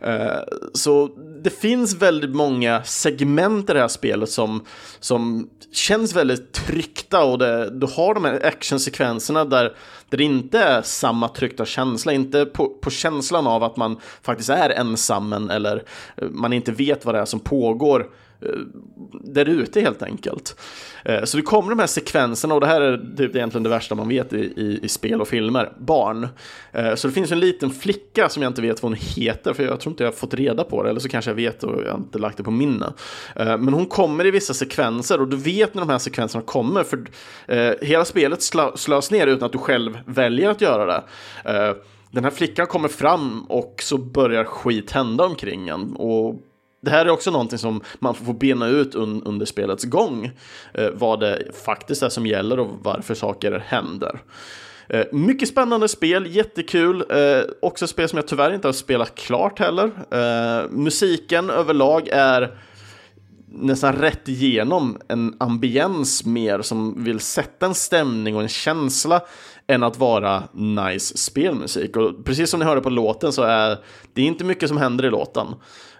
[0.00, 1.10] Eh, så
[1.42, 4.64] det finns väldigt många segment i det här spelet som,
[5.00, 9.76] som känns väldigt tryckta och det, du har de här actionsekvenserna där,
[10.08, 14.50] där det inte är samma tryckta känsla, inte på, på känslan av att man faktiskt
[14.50, 15.82] är ensam eller
[16.16, 18.06] eh, man inte vet vad det är som pågår
[18.40, 18.60] Eh,
[19.12, 20.60] där ute helt enkelt.
[21.04, 23.94] Eh, så det kommer de här sekvenserna och det här är typ egentligen det värsta
[23.94, 26.28] man vet i, i, i, spel och filmer, barn.
[26.72, 29.62] Eh, så det finns en liten flicka som jag inte vet vad hon heter för
[29.62, 31.82] jag tror inte jag har fått reda på det eller så kanske jag vet och
[31.82, 32.92] jag har inte lagt det på minne.
[33.34, 37.04] Men hon kommer i vissa sekvenser och du vet när de här sekvenserna kommer för
[37.84, 38.42] hela spelet
[38.74, 41.02] slös ner utan att du själv väljer att göra det.
[42.10, 45.96] Den här flickan kommer fram och så börjar skit hända omkring en.
[45.96, 46.42] Och
[46.80, 50.30] det här är också någonting som man får bena ut un under spelets gång.
[50.74, 54.20] Eh, vad det faktiskt är som gäller och varför saker händer.
[54.88, 57.04] Eh, mycket spännande spel, jättekul.
[57.10, 59.90] Eh, också spel som jag tyvärr inte har spelat klart heller.
[60.10, 62.58] Eh, musiken överlag är
[63.50, 69.20] nästan rätt igenom en ambiens mer som vill sätta en stämning och en känsla
[69.66, 71.96] än att vara nice spelmusik.
[71.96, 73.78] Och precis som ni hörde på låten så är
[74.12, 75.46] det inte mycket som händer i låten.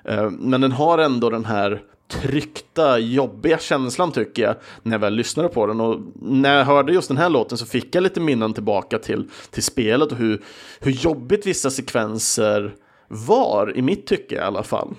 [0.09, 5.15] Eh, men den har ändå den här tryckta, jobbiga känslan tycker jag när jag väl
[5.15, 5.81] lyssnade på den.
[5.81, 9.31] Och när jag hörde just den här låten så fick jag lite minnen tillbaka till,
[9.51, 10.43] till spelet och hur,
[10.81, 12.75] hur jobbigt vissa sekvenser
[13.09, 14.95] var, i mitt tycke i alla fall.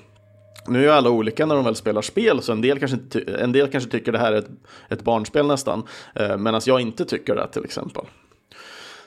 [0.68, 2.98] Nu är ju alla olika när de väl spelar spel, så en del kanske,
[3.40, 4.50] en del kanske tycker det här är ett,
[4.90, 5.84] ett barnspel nästan,
[6.16, 8.06] eh, medan jag inte tycker det till exempel.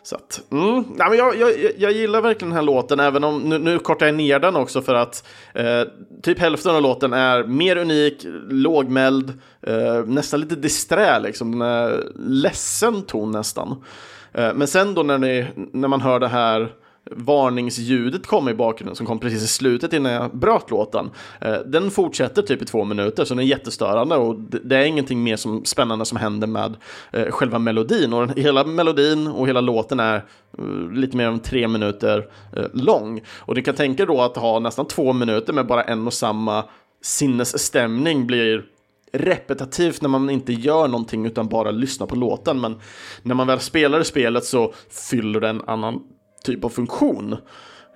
[0.05, 3.41] Så att, mm, ja, men jag, jag, jag gillar verkligen den här låten, även om
[3.41, 5.83] nu, nu kortar jag ner den också för att eh,
[6.23, 9.33] typ hälften av låten är mer unik, lågmäld,
[9.63, 13.85] eh, nästan lite disträ, liksom, den är ledsen ton nästan.
[14.33, 16.73] Eh, men sen då när, ni, när man hör det här
[17.11, 21.11] varningsljudet kom i bakgrunden som kom precis i slutet innan jag bröt låten.
[21.41, 25.23] Eh, den fortsätter typ i två minuter så den är jättestörande och det är ingenting
[25.23, 26.77] mer som spännande som händer med
[27.13, 30.17] eh, själva melodin och hela melodin och hela låten är
[30.59, 32.27] eh, lite mer än tre minuter
[32.73, 33.21] lång.
[33.39, 36.65] Och ni kan tänka då att ha nästan två minuter med bara en och samma
[37.03, 38.65] sinnesstämning blir
[39.13, 42.61] repetitivt när man inte gör någonting utan bara lyssnar på låten.
[42.61, 42.81] Men
[43.23, 44.73] när man väl spelar i spelet så
[45.11, 46.01] fyller det en annan
[46.43, 47.37] typ av funktion.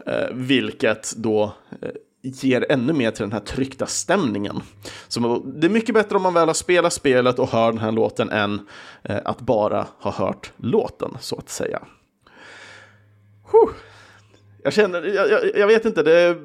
[0.07, 1.91] Eh, vilket då eh,
[2.23, 4.63] ger ännu mer till den här tryckta stämningen.
[5.09, 7.93] Så det är mycket bättre om man väl har spelat spelet och hör den här
[7.93, 8.69] låten än
[9.03, 11.83] eh, att bara ha hört låten, så att säga.
[13.53, 13.75] Huh.
[14.63, 16.37] Jag känner, jag, jag, jag vet inte, det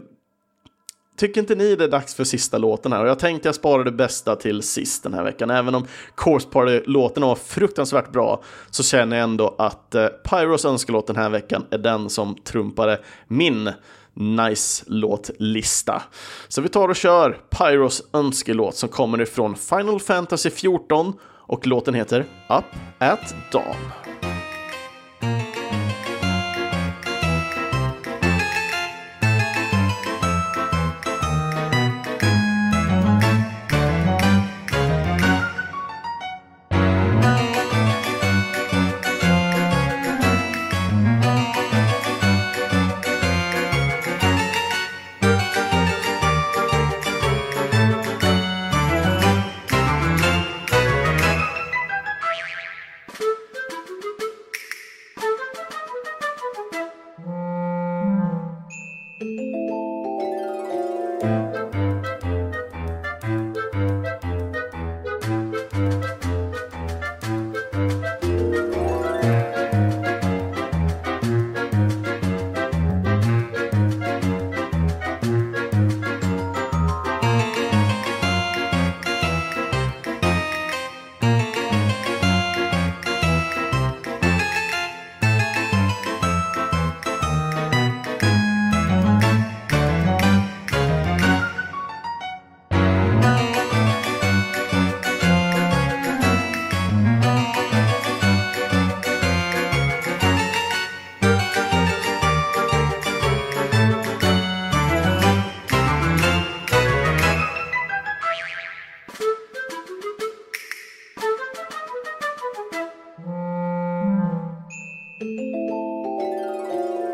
[1.21, 3.03] Tycker inte ni det är dags för sista låten här?
[3.03, 5.49] Och jag tänkte jag sparar det bästa till sist den här veckan.
[5.49, 11.07] Även om Course Party-låten var fruktansvärt bra så känner jag ändå att eh, Pyros önskelåt
[11.07, 13.71] den här veckan är den som trumpade min
[14.13, 16.01] nice-låtlista.
[16.47, 21.93] Så vi tar och kör Pyros önskelåt som kommer ifrån Final Fantasy 14 och låten
[21.93, 22.19] heter
[22.49, 22.65] Up
[22.99, 24.20] at Dawn.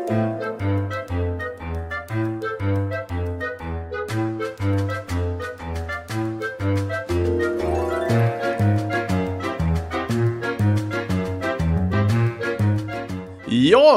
[0.08, 0.14] Ja,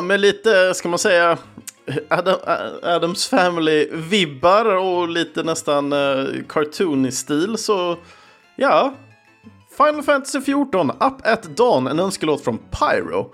[0.01, 1.37] med lite, ska man säga,
[2.09, 2.35] Adam,
[2.83, 7.97] Adams Family-vibbar och lite nästan uh, cartoony-stil så,
[8.55, 8.93] ja.
[9.77, 13.33] Final Fantasy 14, Up at Dawn, en önskelåt från Pyro.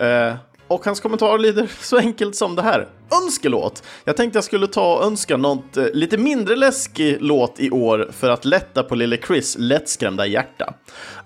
[0.00, 0.34] Uh,
[0.68, 2.88] och hans kommentar lyder så enkelt som det här.
[3.22, 3.82] Önskelåt!
[4.04, 8.10] Jag tänkte jag skulle ta och önska något eh, lite mindre läskig låt i år
[8.12, 10.74] för att lätta på lille Chris lättskrämda hjärta.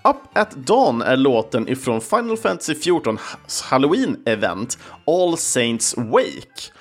[0.04, 3.18] Up at Dawn är låten ifrån Final Fantasy 14
[3.70, 6.72] Halloween-event All Saints Wake.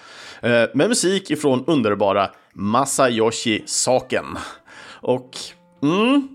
[0.41, 4.26] Eh, med musik ifrån underbara Masayoshi Saken.
[5.01, 5.32] Och
[5.84, 6.28] mm,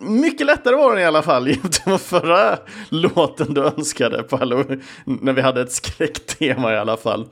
[0.00, 5.32] mycket lättare var den i alla fall gentemot förra låten du önskade på Halloween, när
[5.32, 7.26] vi hade ett skräcktema i alla fall.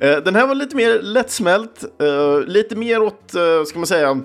[0.00, 4.22] Eh, den här var lite mer lättsmält, eh, lite mer åt, eh, ska man säga,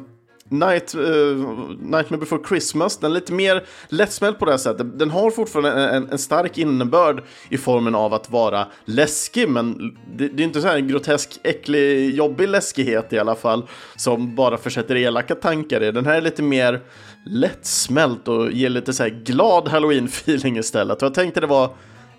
[0.54, 1.38] Night, uh,
[1.80, 5.00] Nightmare before Christmas, den är lite mer lättsmält på det här sättet.
[5.00, 10.28] Den har fortfarande en, en stark innebörd i formen av att vara läskig, men det,
[10.28, 14.58] det är inte så här en grotesk, äcklig, jobbig läskighet i alla fall, som bara
[14.58, 15.92] försätter elaka tankar i.
[15.92, 16.82] Den här är lite mer
[17.26, 21.02] lättsmält och ger lite så här glad halloween-feeling istället.
[21.02, 21.70] Och jag tänkte det var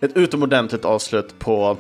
[0.01, 1.79] ett utomordentligt avslut på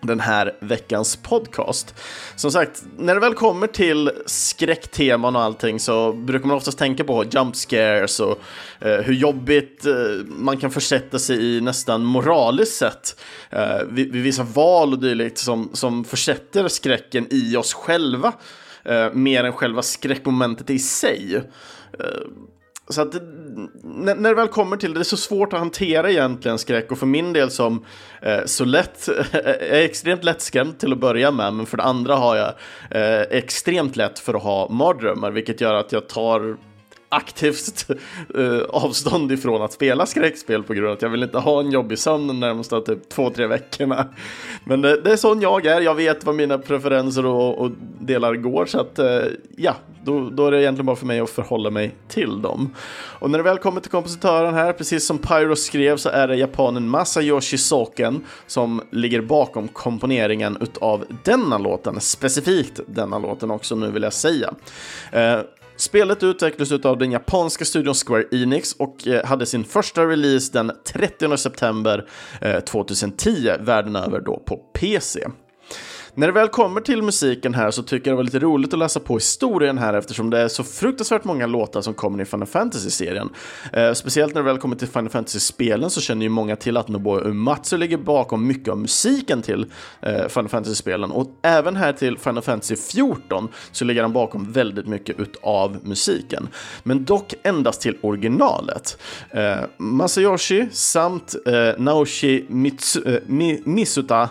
[0.00, 1.94] den här veckans podcast.
[2.36, 7.04] Som sagt, när det väl kommer till skräckteman och allting så brukar man oftast tänka
[7.04, 8.38] på jump scares och
[8.80, 9.94] eh, hur jobbigt eh,
[10.26, 15.38] man kan försätta sig i nästan moraliskt sett eh, vid, vid vissa val och dylikt
[15.38, 18.32] som, som försätter skräcken i oss själva
[18.84, 21.36] eh, mer än själva skräckmomentet i sig.
[21.98, 22.06] Eh,
[22.90, 23.14] så att
[23.82, 26.92] när, när det väl kommer till det, det är så svårt att hantera egentligen skräck
[26.92, 27.84] och för min del som
[28.22, 32.36] eh, så lätt, är extremt lättskrämd till att börja med, men för det andra har
[32.36, 32.54] jag
[32.90, 36.56] eh, extremt lätt för att ha mardrömmar, vilket gör att jag tar
[37.08, 37.90] aktivt
[38.38, 41.70] uh, avstånd ifrån att spela skräckspel på grund av att jag vill inte ha en
[41.70, 44.06] jobbig sömn de närmsta typ två, tre veckorna.
[44.64, 48.34] Men det, det, är sån jag är, jag vet vad mina preferenser och, och delar
[48.34, 49.22] går så att uh,
[49.56, 52.74] ja, då, då, är det egentligen bara för mig att förhålla mig till dem.
[53.18, 56.36] Och när det väl kommer till kompositören här, precis som Pyro skrev så är det
[56.36, 63.90] japanen Masayoshi Soken som ligger bakom komponeringen utav denna låten, specifikt denna låten också nu
[63.90, 64.54] vill jag säga.
[65.14, 65.40] Uh,
[65.78, 70.72] Spelet utvecklades av den japanska studion Square Enix och eh, hade sin första release den
[70.84, 72.08] 30 september
[72.40, 75.20] eh, 2010 världen över då på PC.
[76.18, 78.78] När det väl kommer till musiken här så tycker jag det var lite roligt att
[78.78, 82.46] läsa på historien här eftersom det är så fruktansvärt många låtar som kommer i Final
[82.46, 83.28] Fantasy-serien.
[83.72, 86.88] Eh, speciellt när det väl kommer till Final Fantasy-spelen så känner ju många till att
[86.88, 89.66] Nobuo Uematsu ligger bakom mycket av musiken till
[90.00, 94.86] eh, Final Fantasy-spelen och även här till Final Fantasy 14 så ligger han bakom väldigt
[94.86, 96.48] mycket utav musiken.
[96.82, 98.98] Men dock endast till originalet.
[99.30, 103.20] Eh, Masayoshi samt eh, Naoshi Mitsu, eh,
[103.64, 104.28] Misuta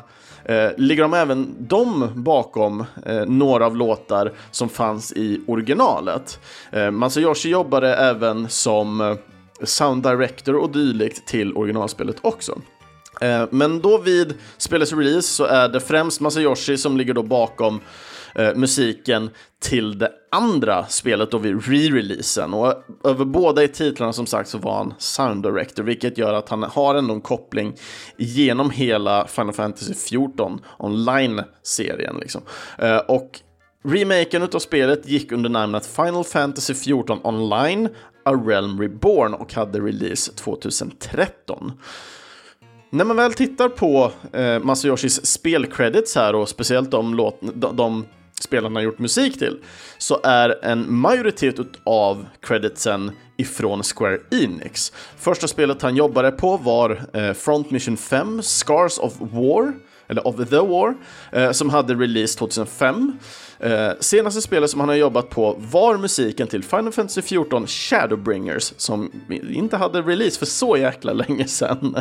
[0.48, 6.40] eh, ligger de även de bakom eh, några av låtar som fanns i originalet.
[6.72, 9.16] Eh, Masayoshi jobbade även som eh,
[9.64, 12.60] sound director och dylikt till originalspelet också.
[13.22, 17.82] Eh, men då vid spelets release så är det främst Masayoshi som ligger då bakom
[18.36, 22.54] eh, musiken till det andra spelet då vid re-releasen.
[22.54, 26.50] Och över båda i titlarna som sagt så var han sound director, vilket gör att
[26.50, 27.76] han har ändå en koppling
[28.18, 32.18] genom hela Final Fantasy 14 online-serien.
[32.22, 32.42] Liksom.
[32.78, 33.40] Eh, och
[33.84, 37.90] Remaken av spelet gick under namnet Final Fantasy 14 Online,
[38.26, 41.72] A Realm Reborn och hade release 2013.
[42.90, 48.06] När man väl tittar på eh, Masayoshis spelcredits här och speciellt de, låt, de, de
[48.42, 49.60] spelarna gjort musik till,
[49.98, 54.94] så är en majoritet av creditsen ifrån Square Enix.
[55.18, 59.74] Första spelet han jobbade på var eh, Front Mission 5, Scars of War,
[60.08, 60.96] eller of the War,
[61.32, 63.20] eh, som hade release 2005.
[63.60, 68.74] Eh, senaste spelet som han har jobbat på var musiken till Final Fantasy 14 Shadowbringers,
[68.78, 69.12] som
[69.50, 71.98] inte hade release för så jäkla länge sedan.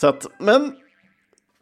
[0.00, 0.72] Så att, men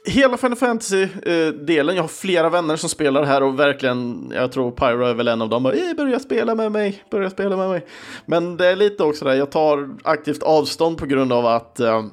[0.07, 4.71] hela Final Fantasy-delen, eh, jag har flera vänner som spelar här och verkligen, jag tror
[4.71, 7.87] Pyro är väl en av dem, bara, börja spela med mig, börja spela med mig.
[8.27, 12.05] Men det är lite också där, jag tar aktivt avstånd på grund av att eh,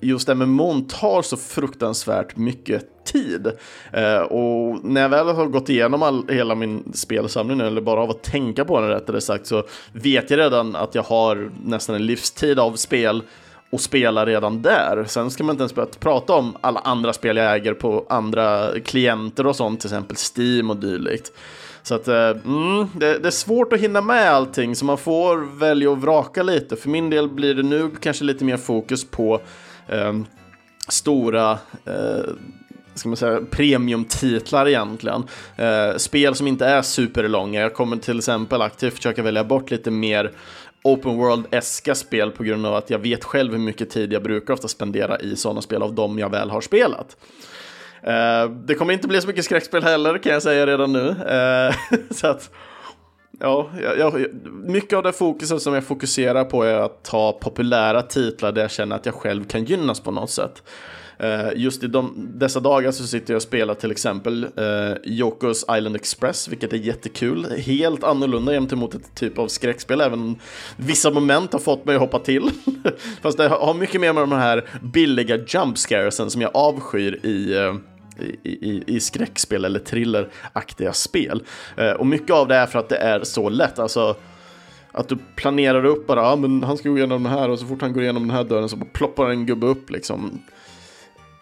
[0.00, 3.46] just MMON tar så fruktansvärt mycket tid.
[3.92, 8.00] Eh, och när jag väl har gått igenom all, hela min spelsamling nu, eller bara
[8.00, 11.96] av att tänka på den rättare sagt, så vet jag redan att jag har nästan
[11.96, 13.22] en livstid av spel
[13.72, 15.04] och spela redan där.
[15.08, 18.70] Sen ska man inte ens börja prata om alla andra spel jag äger på andra
[18.84, 21.32] klienter och sånt, till exempel Steam och dylikt.
[21.82, 25.58] Så att eh, mm, det, det, är svårt att hinna med allting, så man får
[25.58, 26.76] välja och vraka lite.
[26.76, 29.40] För min del blir det nu kanske lite mer fokus på
[29.88, 30.12] eh,
[30.88, 31.50] stora
[31.84, 32.30] eh,
[32.94, 35.24] ska man säga, premiumtitlar egentligen.
[35.56, 37.60] Eh, spel som inte är superlånga.
[37.60, 40.32] Jag kommer till exempel aktivt försöka välja bort lite mer
[40.82, 44.54] open world-eska spel på grund av att jag vet själv hur mycket tid jag brukar
[44.54, 47.16] ofta spendera i sådana spel av dem jag väl har spelat.
[48.06, 51.08] Uh, det kommer inte bli så mycket skräckspel heller kan jag säga redan nu.
[51.08, 52.50] Uh, så att,
[53.40, 58.52] ja, jag, mycket av det fokuset som jag fokuserar på är att ta populära titlar
[58.52, 60.62] där jag känner att jag själv kan gynnas på något sätt.
[61.22, 65.64] Eh, just i de, dessa dagar så sitter jag och spelar till exempel uh, Yokos
[65.76, 67.46] Island Express, vilket är jättekul.
[67.58, 70.38] Helt annorlunda gentemot ett typ av skräckspel, även om
[70.76, 72.50] vissa moment har fått mig att hoppa till.
[73.22, 77.54] Fast det har mycket mer med de här billiga jump scaresen som jag avskyr i
[77.54, 77.76] uh,
[78.42, 81.42] i, i, i skräckspel eller thrilleraktiga spel.
[81.98, 83.78] och mycket av det är för att det är så lätt.
[83.78, 84.16] Alltså,
[84.92, 87.66] att du planerar upp bara, ja men han ska gå igenom den här och så
[87.66, 90.40] fort han går igenom den här dörren så ploppar en gubbe upp liksom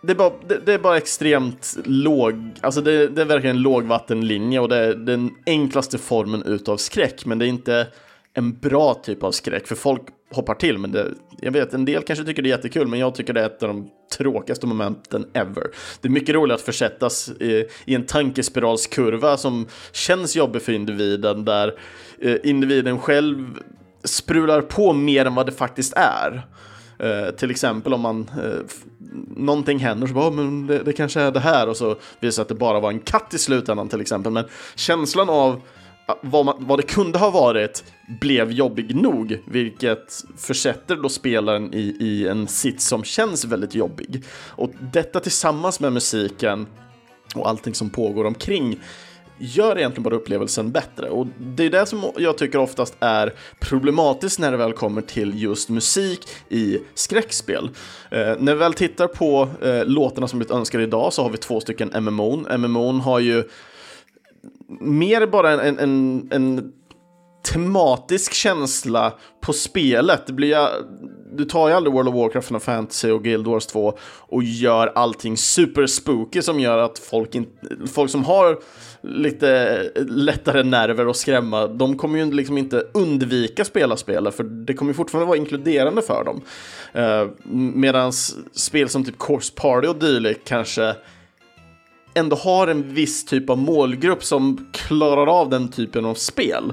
[0.03, 3.63] det är, bara, det, det, är bara extremt låg, alltså det, det är verkligen en
[3.63, 7.87] lågvattenlinje och det är den enklaste formen utav skräck, men det är inte
[8.35, 10.79] en bra typ av skräck, för folk hoppar till.
[10.79, 11.07] Men det,
[11.41, 13.63] jag vet, en del kanske tycker det är jättekul, men jag tycker det är ett
[13.63, 15.67] av de tråkigaste momenten ever.
[16.01, 21.45] Det är mycket roligt att försättas i, i en tankespiralskurva som känns jobbig för individen,
[21.45, 21.75] där
[22.19, 23.59] eh, individen själv
[24.05, 26.47] sprular på mer än vad det faktiskt är.
[27.03, 28.61] Eh, till exempel om man, eh,
[29.37, 32.43] någonting händer så bara, oh, men det, det, kanske är det här och så visar
[32.43, 34.33] att det bara var en katt i slutändan till exempel.
[34.33, 34.45] Men
[34.75, 35.61] känslan av
[36.07, 37.85] ah, vad, man, vad det kunde ha varit
[38.21, 44.25] blev jobbig nog, vilket försätter då spelaren i, i en sits som känns väldigt jobbig.
[44.49, 46.67] Och detta tillsammans med musiken
[47.35, 48.79] och allting som pågår omkring
[49.41, 51.11] gör egentligen bara upplevelsen bättre.
[51.11, 55.43] Och det är det som jag tycker oftast är problematiskt när det väl kommer till
[55.43, 57.71] just musik i skräckspel.
[58.11, 61.37] Eh, när vi väl tittar på eh, låtarna som blivit önskade idag så har vi
[61.37, 62.59] två stycken MMO.
[62.59, 63.45] MMO har ju
[64.81, 66.73] mer bara en, en, en
[67.43, 70.27] tematisk känsla på spelet.
[70.27, 70.57] Det blir,
[71.37, 74.93] du tar ju aldrig World of Warcraft, Final Fantasy och Guild Wars 2 och gör
[74.95, 77.47] allting super spooky som gör att folk, in,
[77.93, 78.59] folk som har
[79.03, 84.75] lite lättare nerver att skrämma, de kommer ju liksom inte undvika spela spelet för det
[84.75, 86.41] kommer ju fortfarande vara inkluderande för dem.
[86.93, 87.29] Eh, uh,
[87.75, 88.13] Medan
[88.53, 90.95] spel som typ Course Party och dylikt kanske
[92.15, 96.73] ändå har en viss typ av målgrupp som klarar av den typen av spel.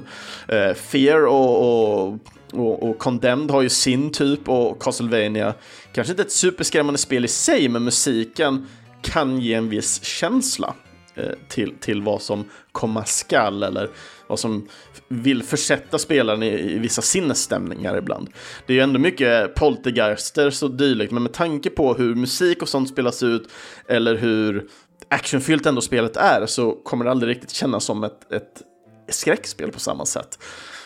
[0.52, 2.18] Uh, Fear och, och,
[2.52, 5.54] och, och, Condemned har ju sin typ och Castlevania,
[5.92, 8.66] kanske inte ett superskrämmande spel i sig, men musiken
[9.02, 10.74] kan ge en viss känsla
[11.18, 13.90] uh, till, till vad som komma skall eller
[14.26, 14.68] vad som
[15.08, 18.28] vill försätta spelaren i, i vissa sinnesstämningar ibland.
[18.66, 22.68] Det är ju ändå mycket poltergeister och dylikt, men med tanke på hur musik och
[22.68, 23.48] sånt spelas ut
[23.86, 24.68] eller hur
[25.10, 28.62] actionfyllt ändå spelet är så kommer det aldrig riktigt kännas som ett, ett
[29.08, 30.38] skräckspel på samma sätt.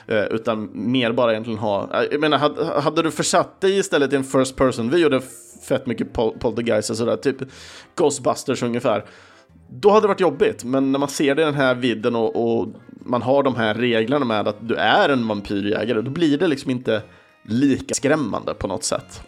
[0.07, 4.13] Eh, utan mer bara egentligen ha, eh, jag menar, hade, hade du försatt dig istället
[4.13, 5.21] i en first person, vi gjorde
[5.69, 7.37] fett mycket pol poltergeist och sådär, typ
[7.97, 9.05] Ghostbusters ungefär.
[9.69, 12.61] Då hade det varit jobbigt, men när man ser det i den här vidden och,
[12.61, 16.47] och man har de här reglerna med att du är en vampyrjägare, då blir det
[16.47, 17.03] liksom inte
[17.45, 19.23] lika skrämmande på något sätt.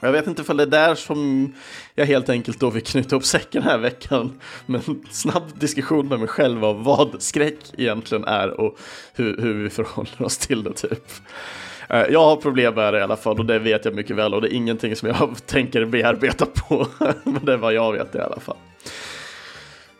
[0.00, 1.52] Jag vet inte om det är där som
[1.94, 6.08] jag helt enkelt då vill knyta upp säcken den här veckan med en snabb diskussion
[6.08, 8.78] med mig själv av vad skräck egentligen är och
[9.14, 11.10] hur, hur vi förhåller oss till det typ.
[11.88, 14.34] Eh, jag har problem med det i alla fall och det vet jag mycket väl
[14.34, 16.86] och det är ingenting som jag tänker bearbeta på.
[17.24, 18.56] Men det är vad jag vet i alla fall.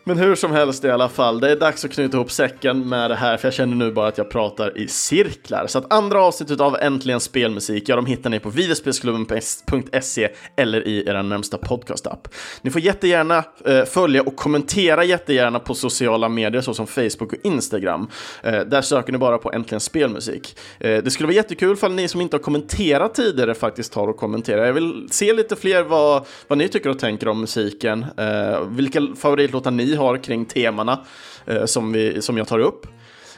[0.09, 3.11] Men hur som helst i alla fall, det är dags att knyta ihop säcken med
[3.11, 5.67] det här för jag känner nu bara att jag pratar i cirklar.
[5.67, 11.09] Så att andra avsnittet av Äntligen Spelmusik, ja de hittar ni på videospelsklubben.se eller i
[11.09, 12.27] er närmsta podcastapp.
[12.61, 18.07] Ni får jättegärna eh, följa och kommentera jättegärna på sociala medier såsom Facebook och Instagram.
[18.43, 20.57] Eh, där söker ni bara på Äntligen Spelmusik.
[20.79, 24.17] Eh, det skulle vara jättekul ifall ni som inte har kommenterat tidigare faktiskt tar och
[24.17, 24.65] kommenterar.
[24.65, 28.05] Jag vill se lite fler vad, vad ni tycker och tänker om musiken.
[28.17, 30.99] Eh, vilka favoritlåtar ni har kring temana
[31.45, 32.85] eh, som, vi, som jag tar upp.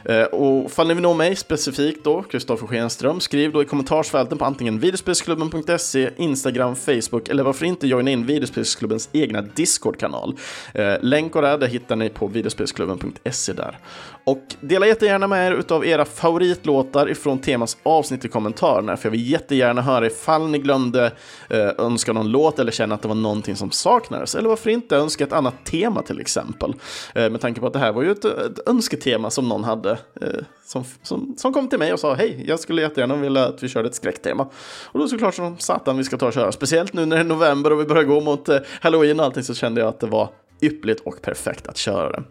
[0.05, 4.37] Eh, och fall ni vill nå mig specifikt då, Kristoffer Schenström, skriv då i kommentarsfälten
[4.37, 10.37] på antingen videospelsklubben.se, Instagram, Facebook eller varför inte joina in videospelsklubbens egna Discord-kanal.
[10.73, 13.77] Eh, länk och det hittar ni på videospelsklubben.se där.
[14.23, 19.11] Och dela jättegärna med er utav era favoritlåtar ifrån temas avsnitt i kommentarerna, för jag
[19.11, 21.11] vill jättegärna höra ifall ni glömde
[21.49, 24.95] eh, önska någon låt eller känna att det var någonting som saknades, eller varför inte
[24.95, 26.73] önska ett annat tema till exempel.
[27.15, 29.91] Eh, med tanke på att det här var ju ett, ett önsketema som någon hade,
[29.91, 30.27] eh,
[30.65, 33.69] som, som, som kom till mig och sa hej, jag skulle jättegärna vilja att vi
[33.69, 34.47] körde ett skräcktema.
[34.85, 37.25] Och då såklart som satan vi ska ta och köra, speciellt nu när det är
[37.25, 40.07] november och vi börjar gå mot eh, halloween och allting så kände jag att det
[40.07, 40.29] var
[40.61, 42.23] yppligt och perfekt att köra det.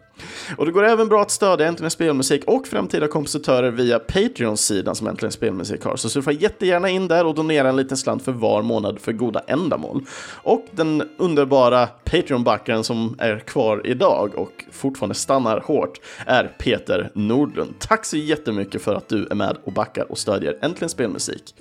[0.57, 5.07] Och det går även bra att stödja Äntligen Spelmusik och framtida kompositörer via Patreon-sidan som
[5.07, 5.97] Äntligen Spelmusik har.
[5.97, 9.43] Så surfa jättegärna in där och donera en liten slant för var månad för goda
[9.47, 10.05] ändamål.
[10.43, 17.75] Och den underbara Patreon-backaren som är kvar idag och fortfarande stannar hårt är Peter Nordlund.
[17.79, 21.55] Tack så jättemycket för att du är med och backar och stödjer Äntligen Spelmusik.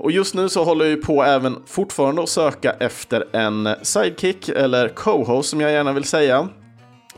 [0.00, 4.88] Och just nu så håller jag på även fortfarande att söka efter en sidekick eller
[4.88, 6.48] co-host som jag gärna vill säga.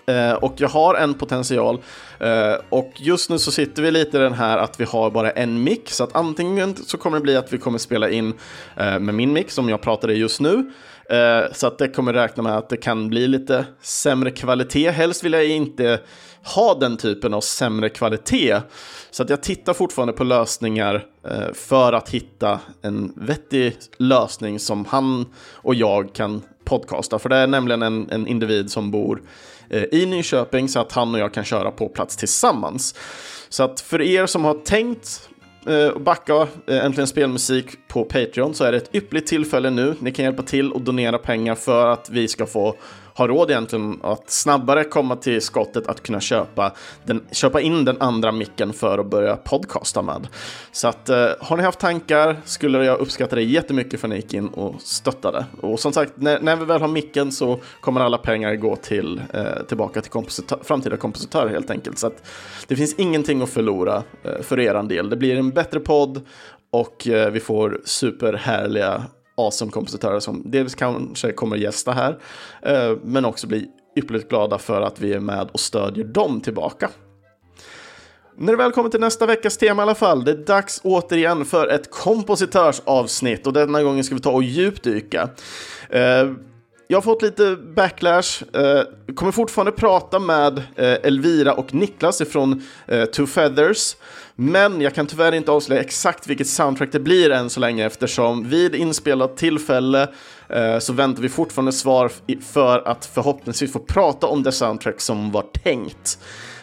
[0.07, 1.79] Eh, och jag har en potential.
[2.19, 5.31] Eh, och just nu så sitter vi lite i den här att vi har bara
[5.31, 5.91] en mick.
[5.91, 8.35] Så att antingen så kommer det bli att vi kommer spela in
[8.77, 10.73] eh, med min mick som jag pratar i just nu.
[11.11, 14.91] Eh, så att det kommer räkna med att det kan bli lite sämre kvalitet.
[14.91, 16.01] Helst vill jag inte
[16.45, 18.61] ha den typen av sämre kvalitet.
[19.11, 24.85] Så att jag tittar fortfarande på lösningar eh, för att hitta en vettig lösning som
[24.85, 27.19] han och jag kan podcasta.
[27.19, 29.23] För det är nämligen en, en individ som bor
[29.71, 32.95] eh, i Nyköping så att han och jag kan köra på plats tillsammans.
[33.49, 35.29] Så att för er som har tänkt
[35.67, 39.95] eh, och backa eh, Äntligen Spelmusik på Patreon så är det ett ypperligt tillfälle nu.
[39.99, 42.77] Ni kan hjälpa till och donera pengar för att vi ska få
[43.15, 46.73] har råd egentligen att snabbare komma till skottet att kunna köpa,
[47.05, 50.29] den, köpa in den andra micken för att börja podcasta med.
[50.73, 54.35] Så att eh, har ni haft tankar skulle jag uppskatta det jättemycket för ni gick
[54.35, 55.47] in och stöttade.
[55.61, 59.23] Och som sagt, när, när vi väl har micken så kommer alla pengar gå till,
[59.33, 61.99] eh, tillbaka till kompositör, framtida kompositörer helt enkelt.
[61.99, 62.23] Så att
[62.67, 65.11] det finns ingenting att förlora eh, för er del.
[65.11, 66.21] Det blir en bättre podd
[66.71, 69.05] och eh, vi får superhärliga
[69.47, 72.19] awesome kompositörer som dels kanske kommer gästa här,
[72.63, 76.91] eh, men också bli ypperligt glada för att vi är med och stödjer dem tillbaka.
[78.37, 81.45] När det väl kommer till nästa veckas tema i alla fall, det är dags återigen
[81.45, 85.29] för ett kompositörsavsnitt och denna gången ska vi ta och djupdyka.
[85.91, 86.31] Eh,
[86.93, 88.83] jag har fått lite backlash, eh,
[89.15, 93.97] kommer fortfarande prata med eh, Elvira och Niklas ifrån eh, Two Feathers
[94.37, 98.49] men jag kan tyvärr inte avslöja exakt vilket soundtrack det blir än så länge eftersom
[98.49, 100.09] vid inspelat tillfälle
[100.49, 102.13] eh, så väntar vi fortfarande svar
[102.53, 106.19] för att förhoppningsvis få prata om det soundtrack som var tänkt.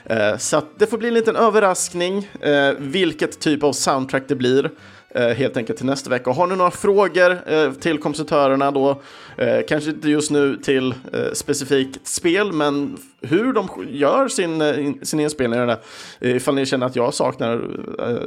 [0.05, 4.71] Eh, så det får bli en liten överraskning eh, vilket typ av soundtrack det blir.
[5.11, 6.29] Eh, helt enkelt till nästa vecka.
[6.29, 9.01] Och har ni några frågor eh, till kompositörerna då,
[9.37, 14.93] eh, kanske inte just nu till eh, specifikt spel, men hur de gör sin, eh,
[15.03, 15.77] sin inspelning, där,
[16.19, 17.53] ifall ni känner att jag saknar,
[17.99, 18.17] eh,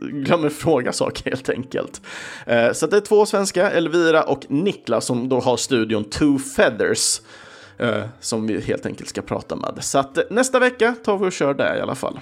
[0.00, 2.00] glömmer fråga saker helt enkelt.
[2.72, 7.20] Så det är två svenska, Elvira och Niklas, som då har studion Two Feathers.
[8.20, 9.78] Som vi helt enkelt ska prata med.
[9.80, 12.18] Så att nästa vecka tar vi och kör det i alla fall.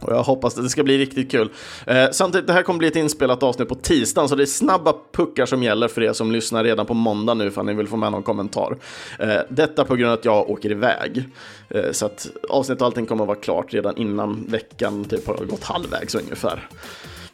[0.00, 1.50] Och jag hoppas att det ska bli riktigt kul.
[1.86, 4.94] Eh, samtidigt, det här kommer bli ett inspelat avsnitt på tisdagen, så det är snabba
[5.12, 7.96] puckar som gäller för er som lyssnar redan på måndag nu, ifall ni vill få
[7.96, 8.76] med någon kommentar.
[9.18, 11.24] Eh, detta på grund av att jag åker iväg.
[11.68, 15.44] Eh, så att avsnittet och allting kommer att vara klart redan innan veckan typ har
[15.44, 16.68] gått halvvägs ungefär.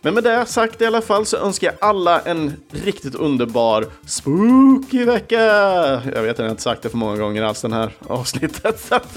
[0.05, 5.05] Men med det sagt i alla fall så önskar jag alla en riktigt underbar spooky
[5.05, 5.41] vecka.
[6.15, 8.81] Jag vet att jag inte sagt det för många gånger alls den här avsnittet.
[8.89, 9.17] Så att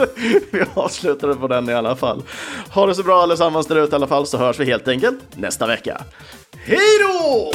[0.52, 2.24] vi avslutade på den i alla fall.
[2.70, 5.20] Ha det så bra allesammans där ute i alla fall så hörs vi helt enkelt
[5.36, 6.02] nästa vecka.
[6.66, 7.52] Hej då!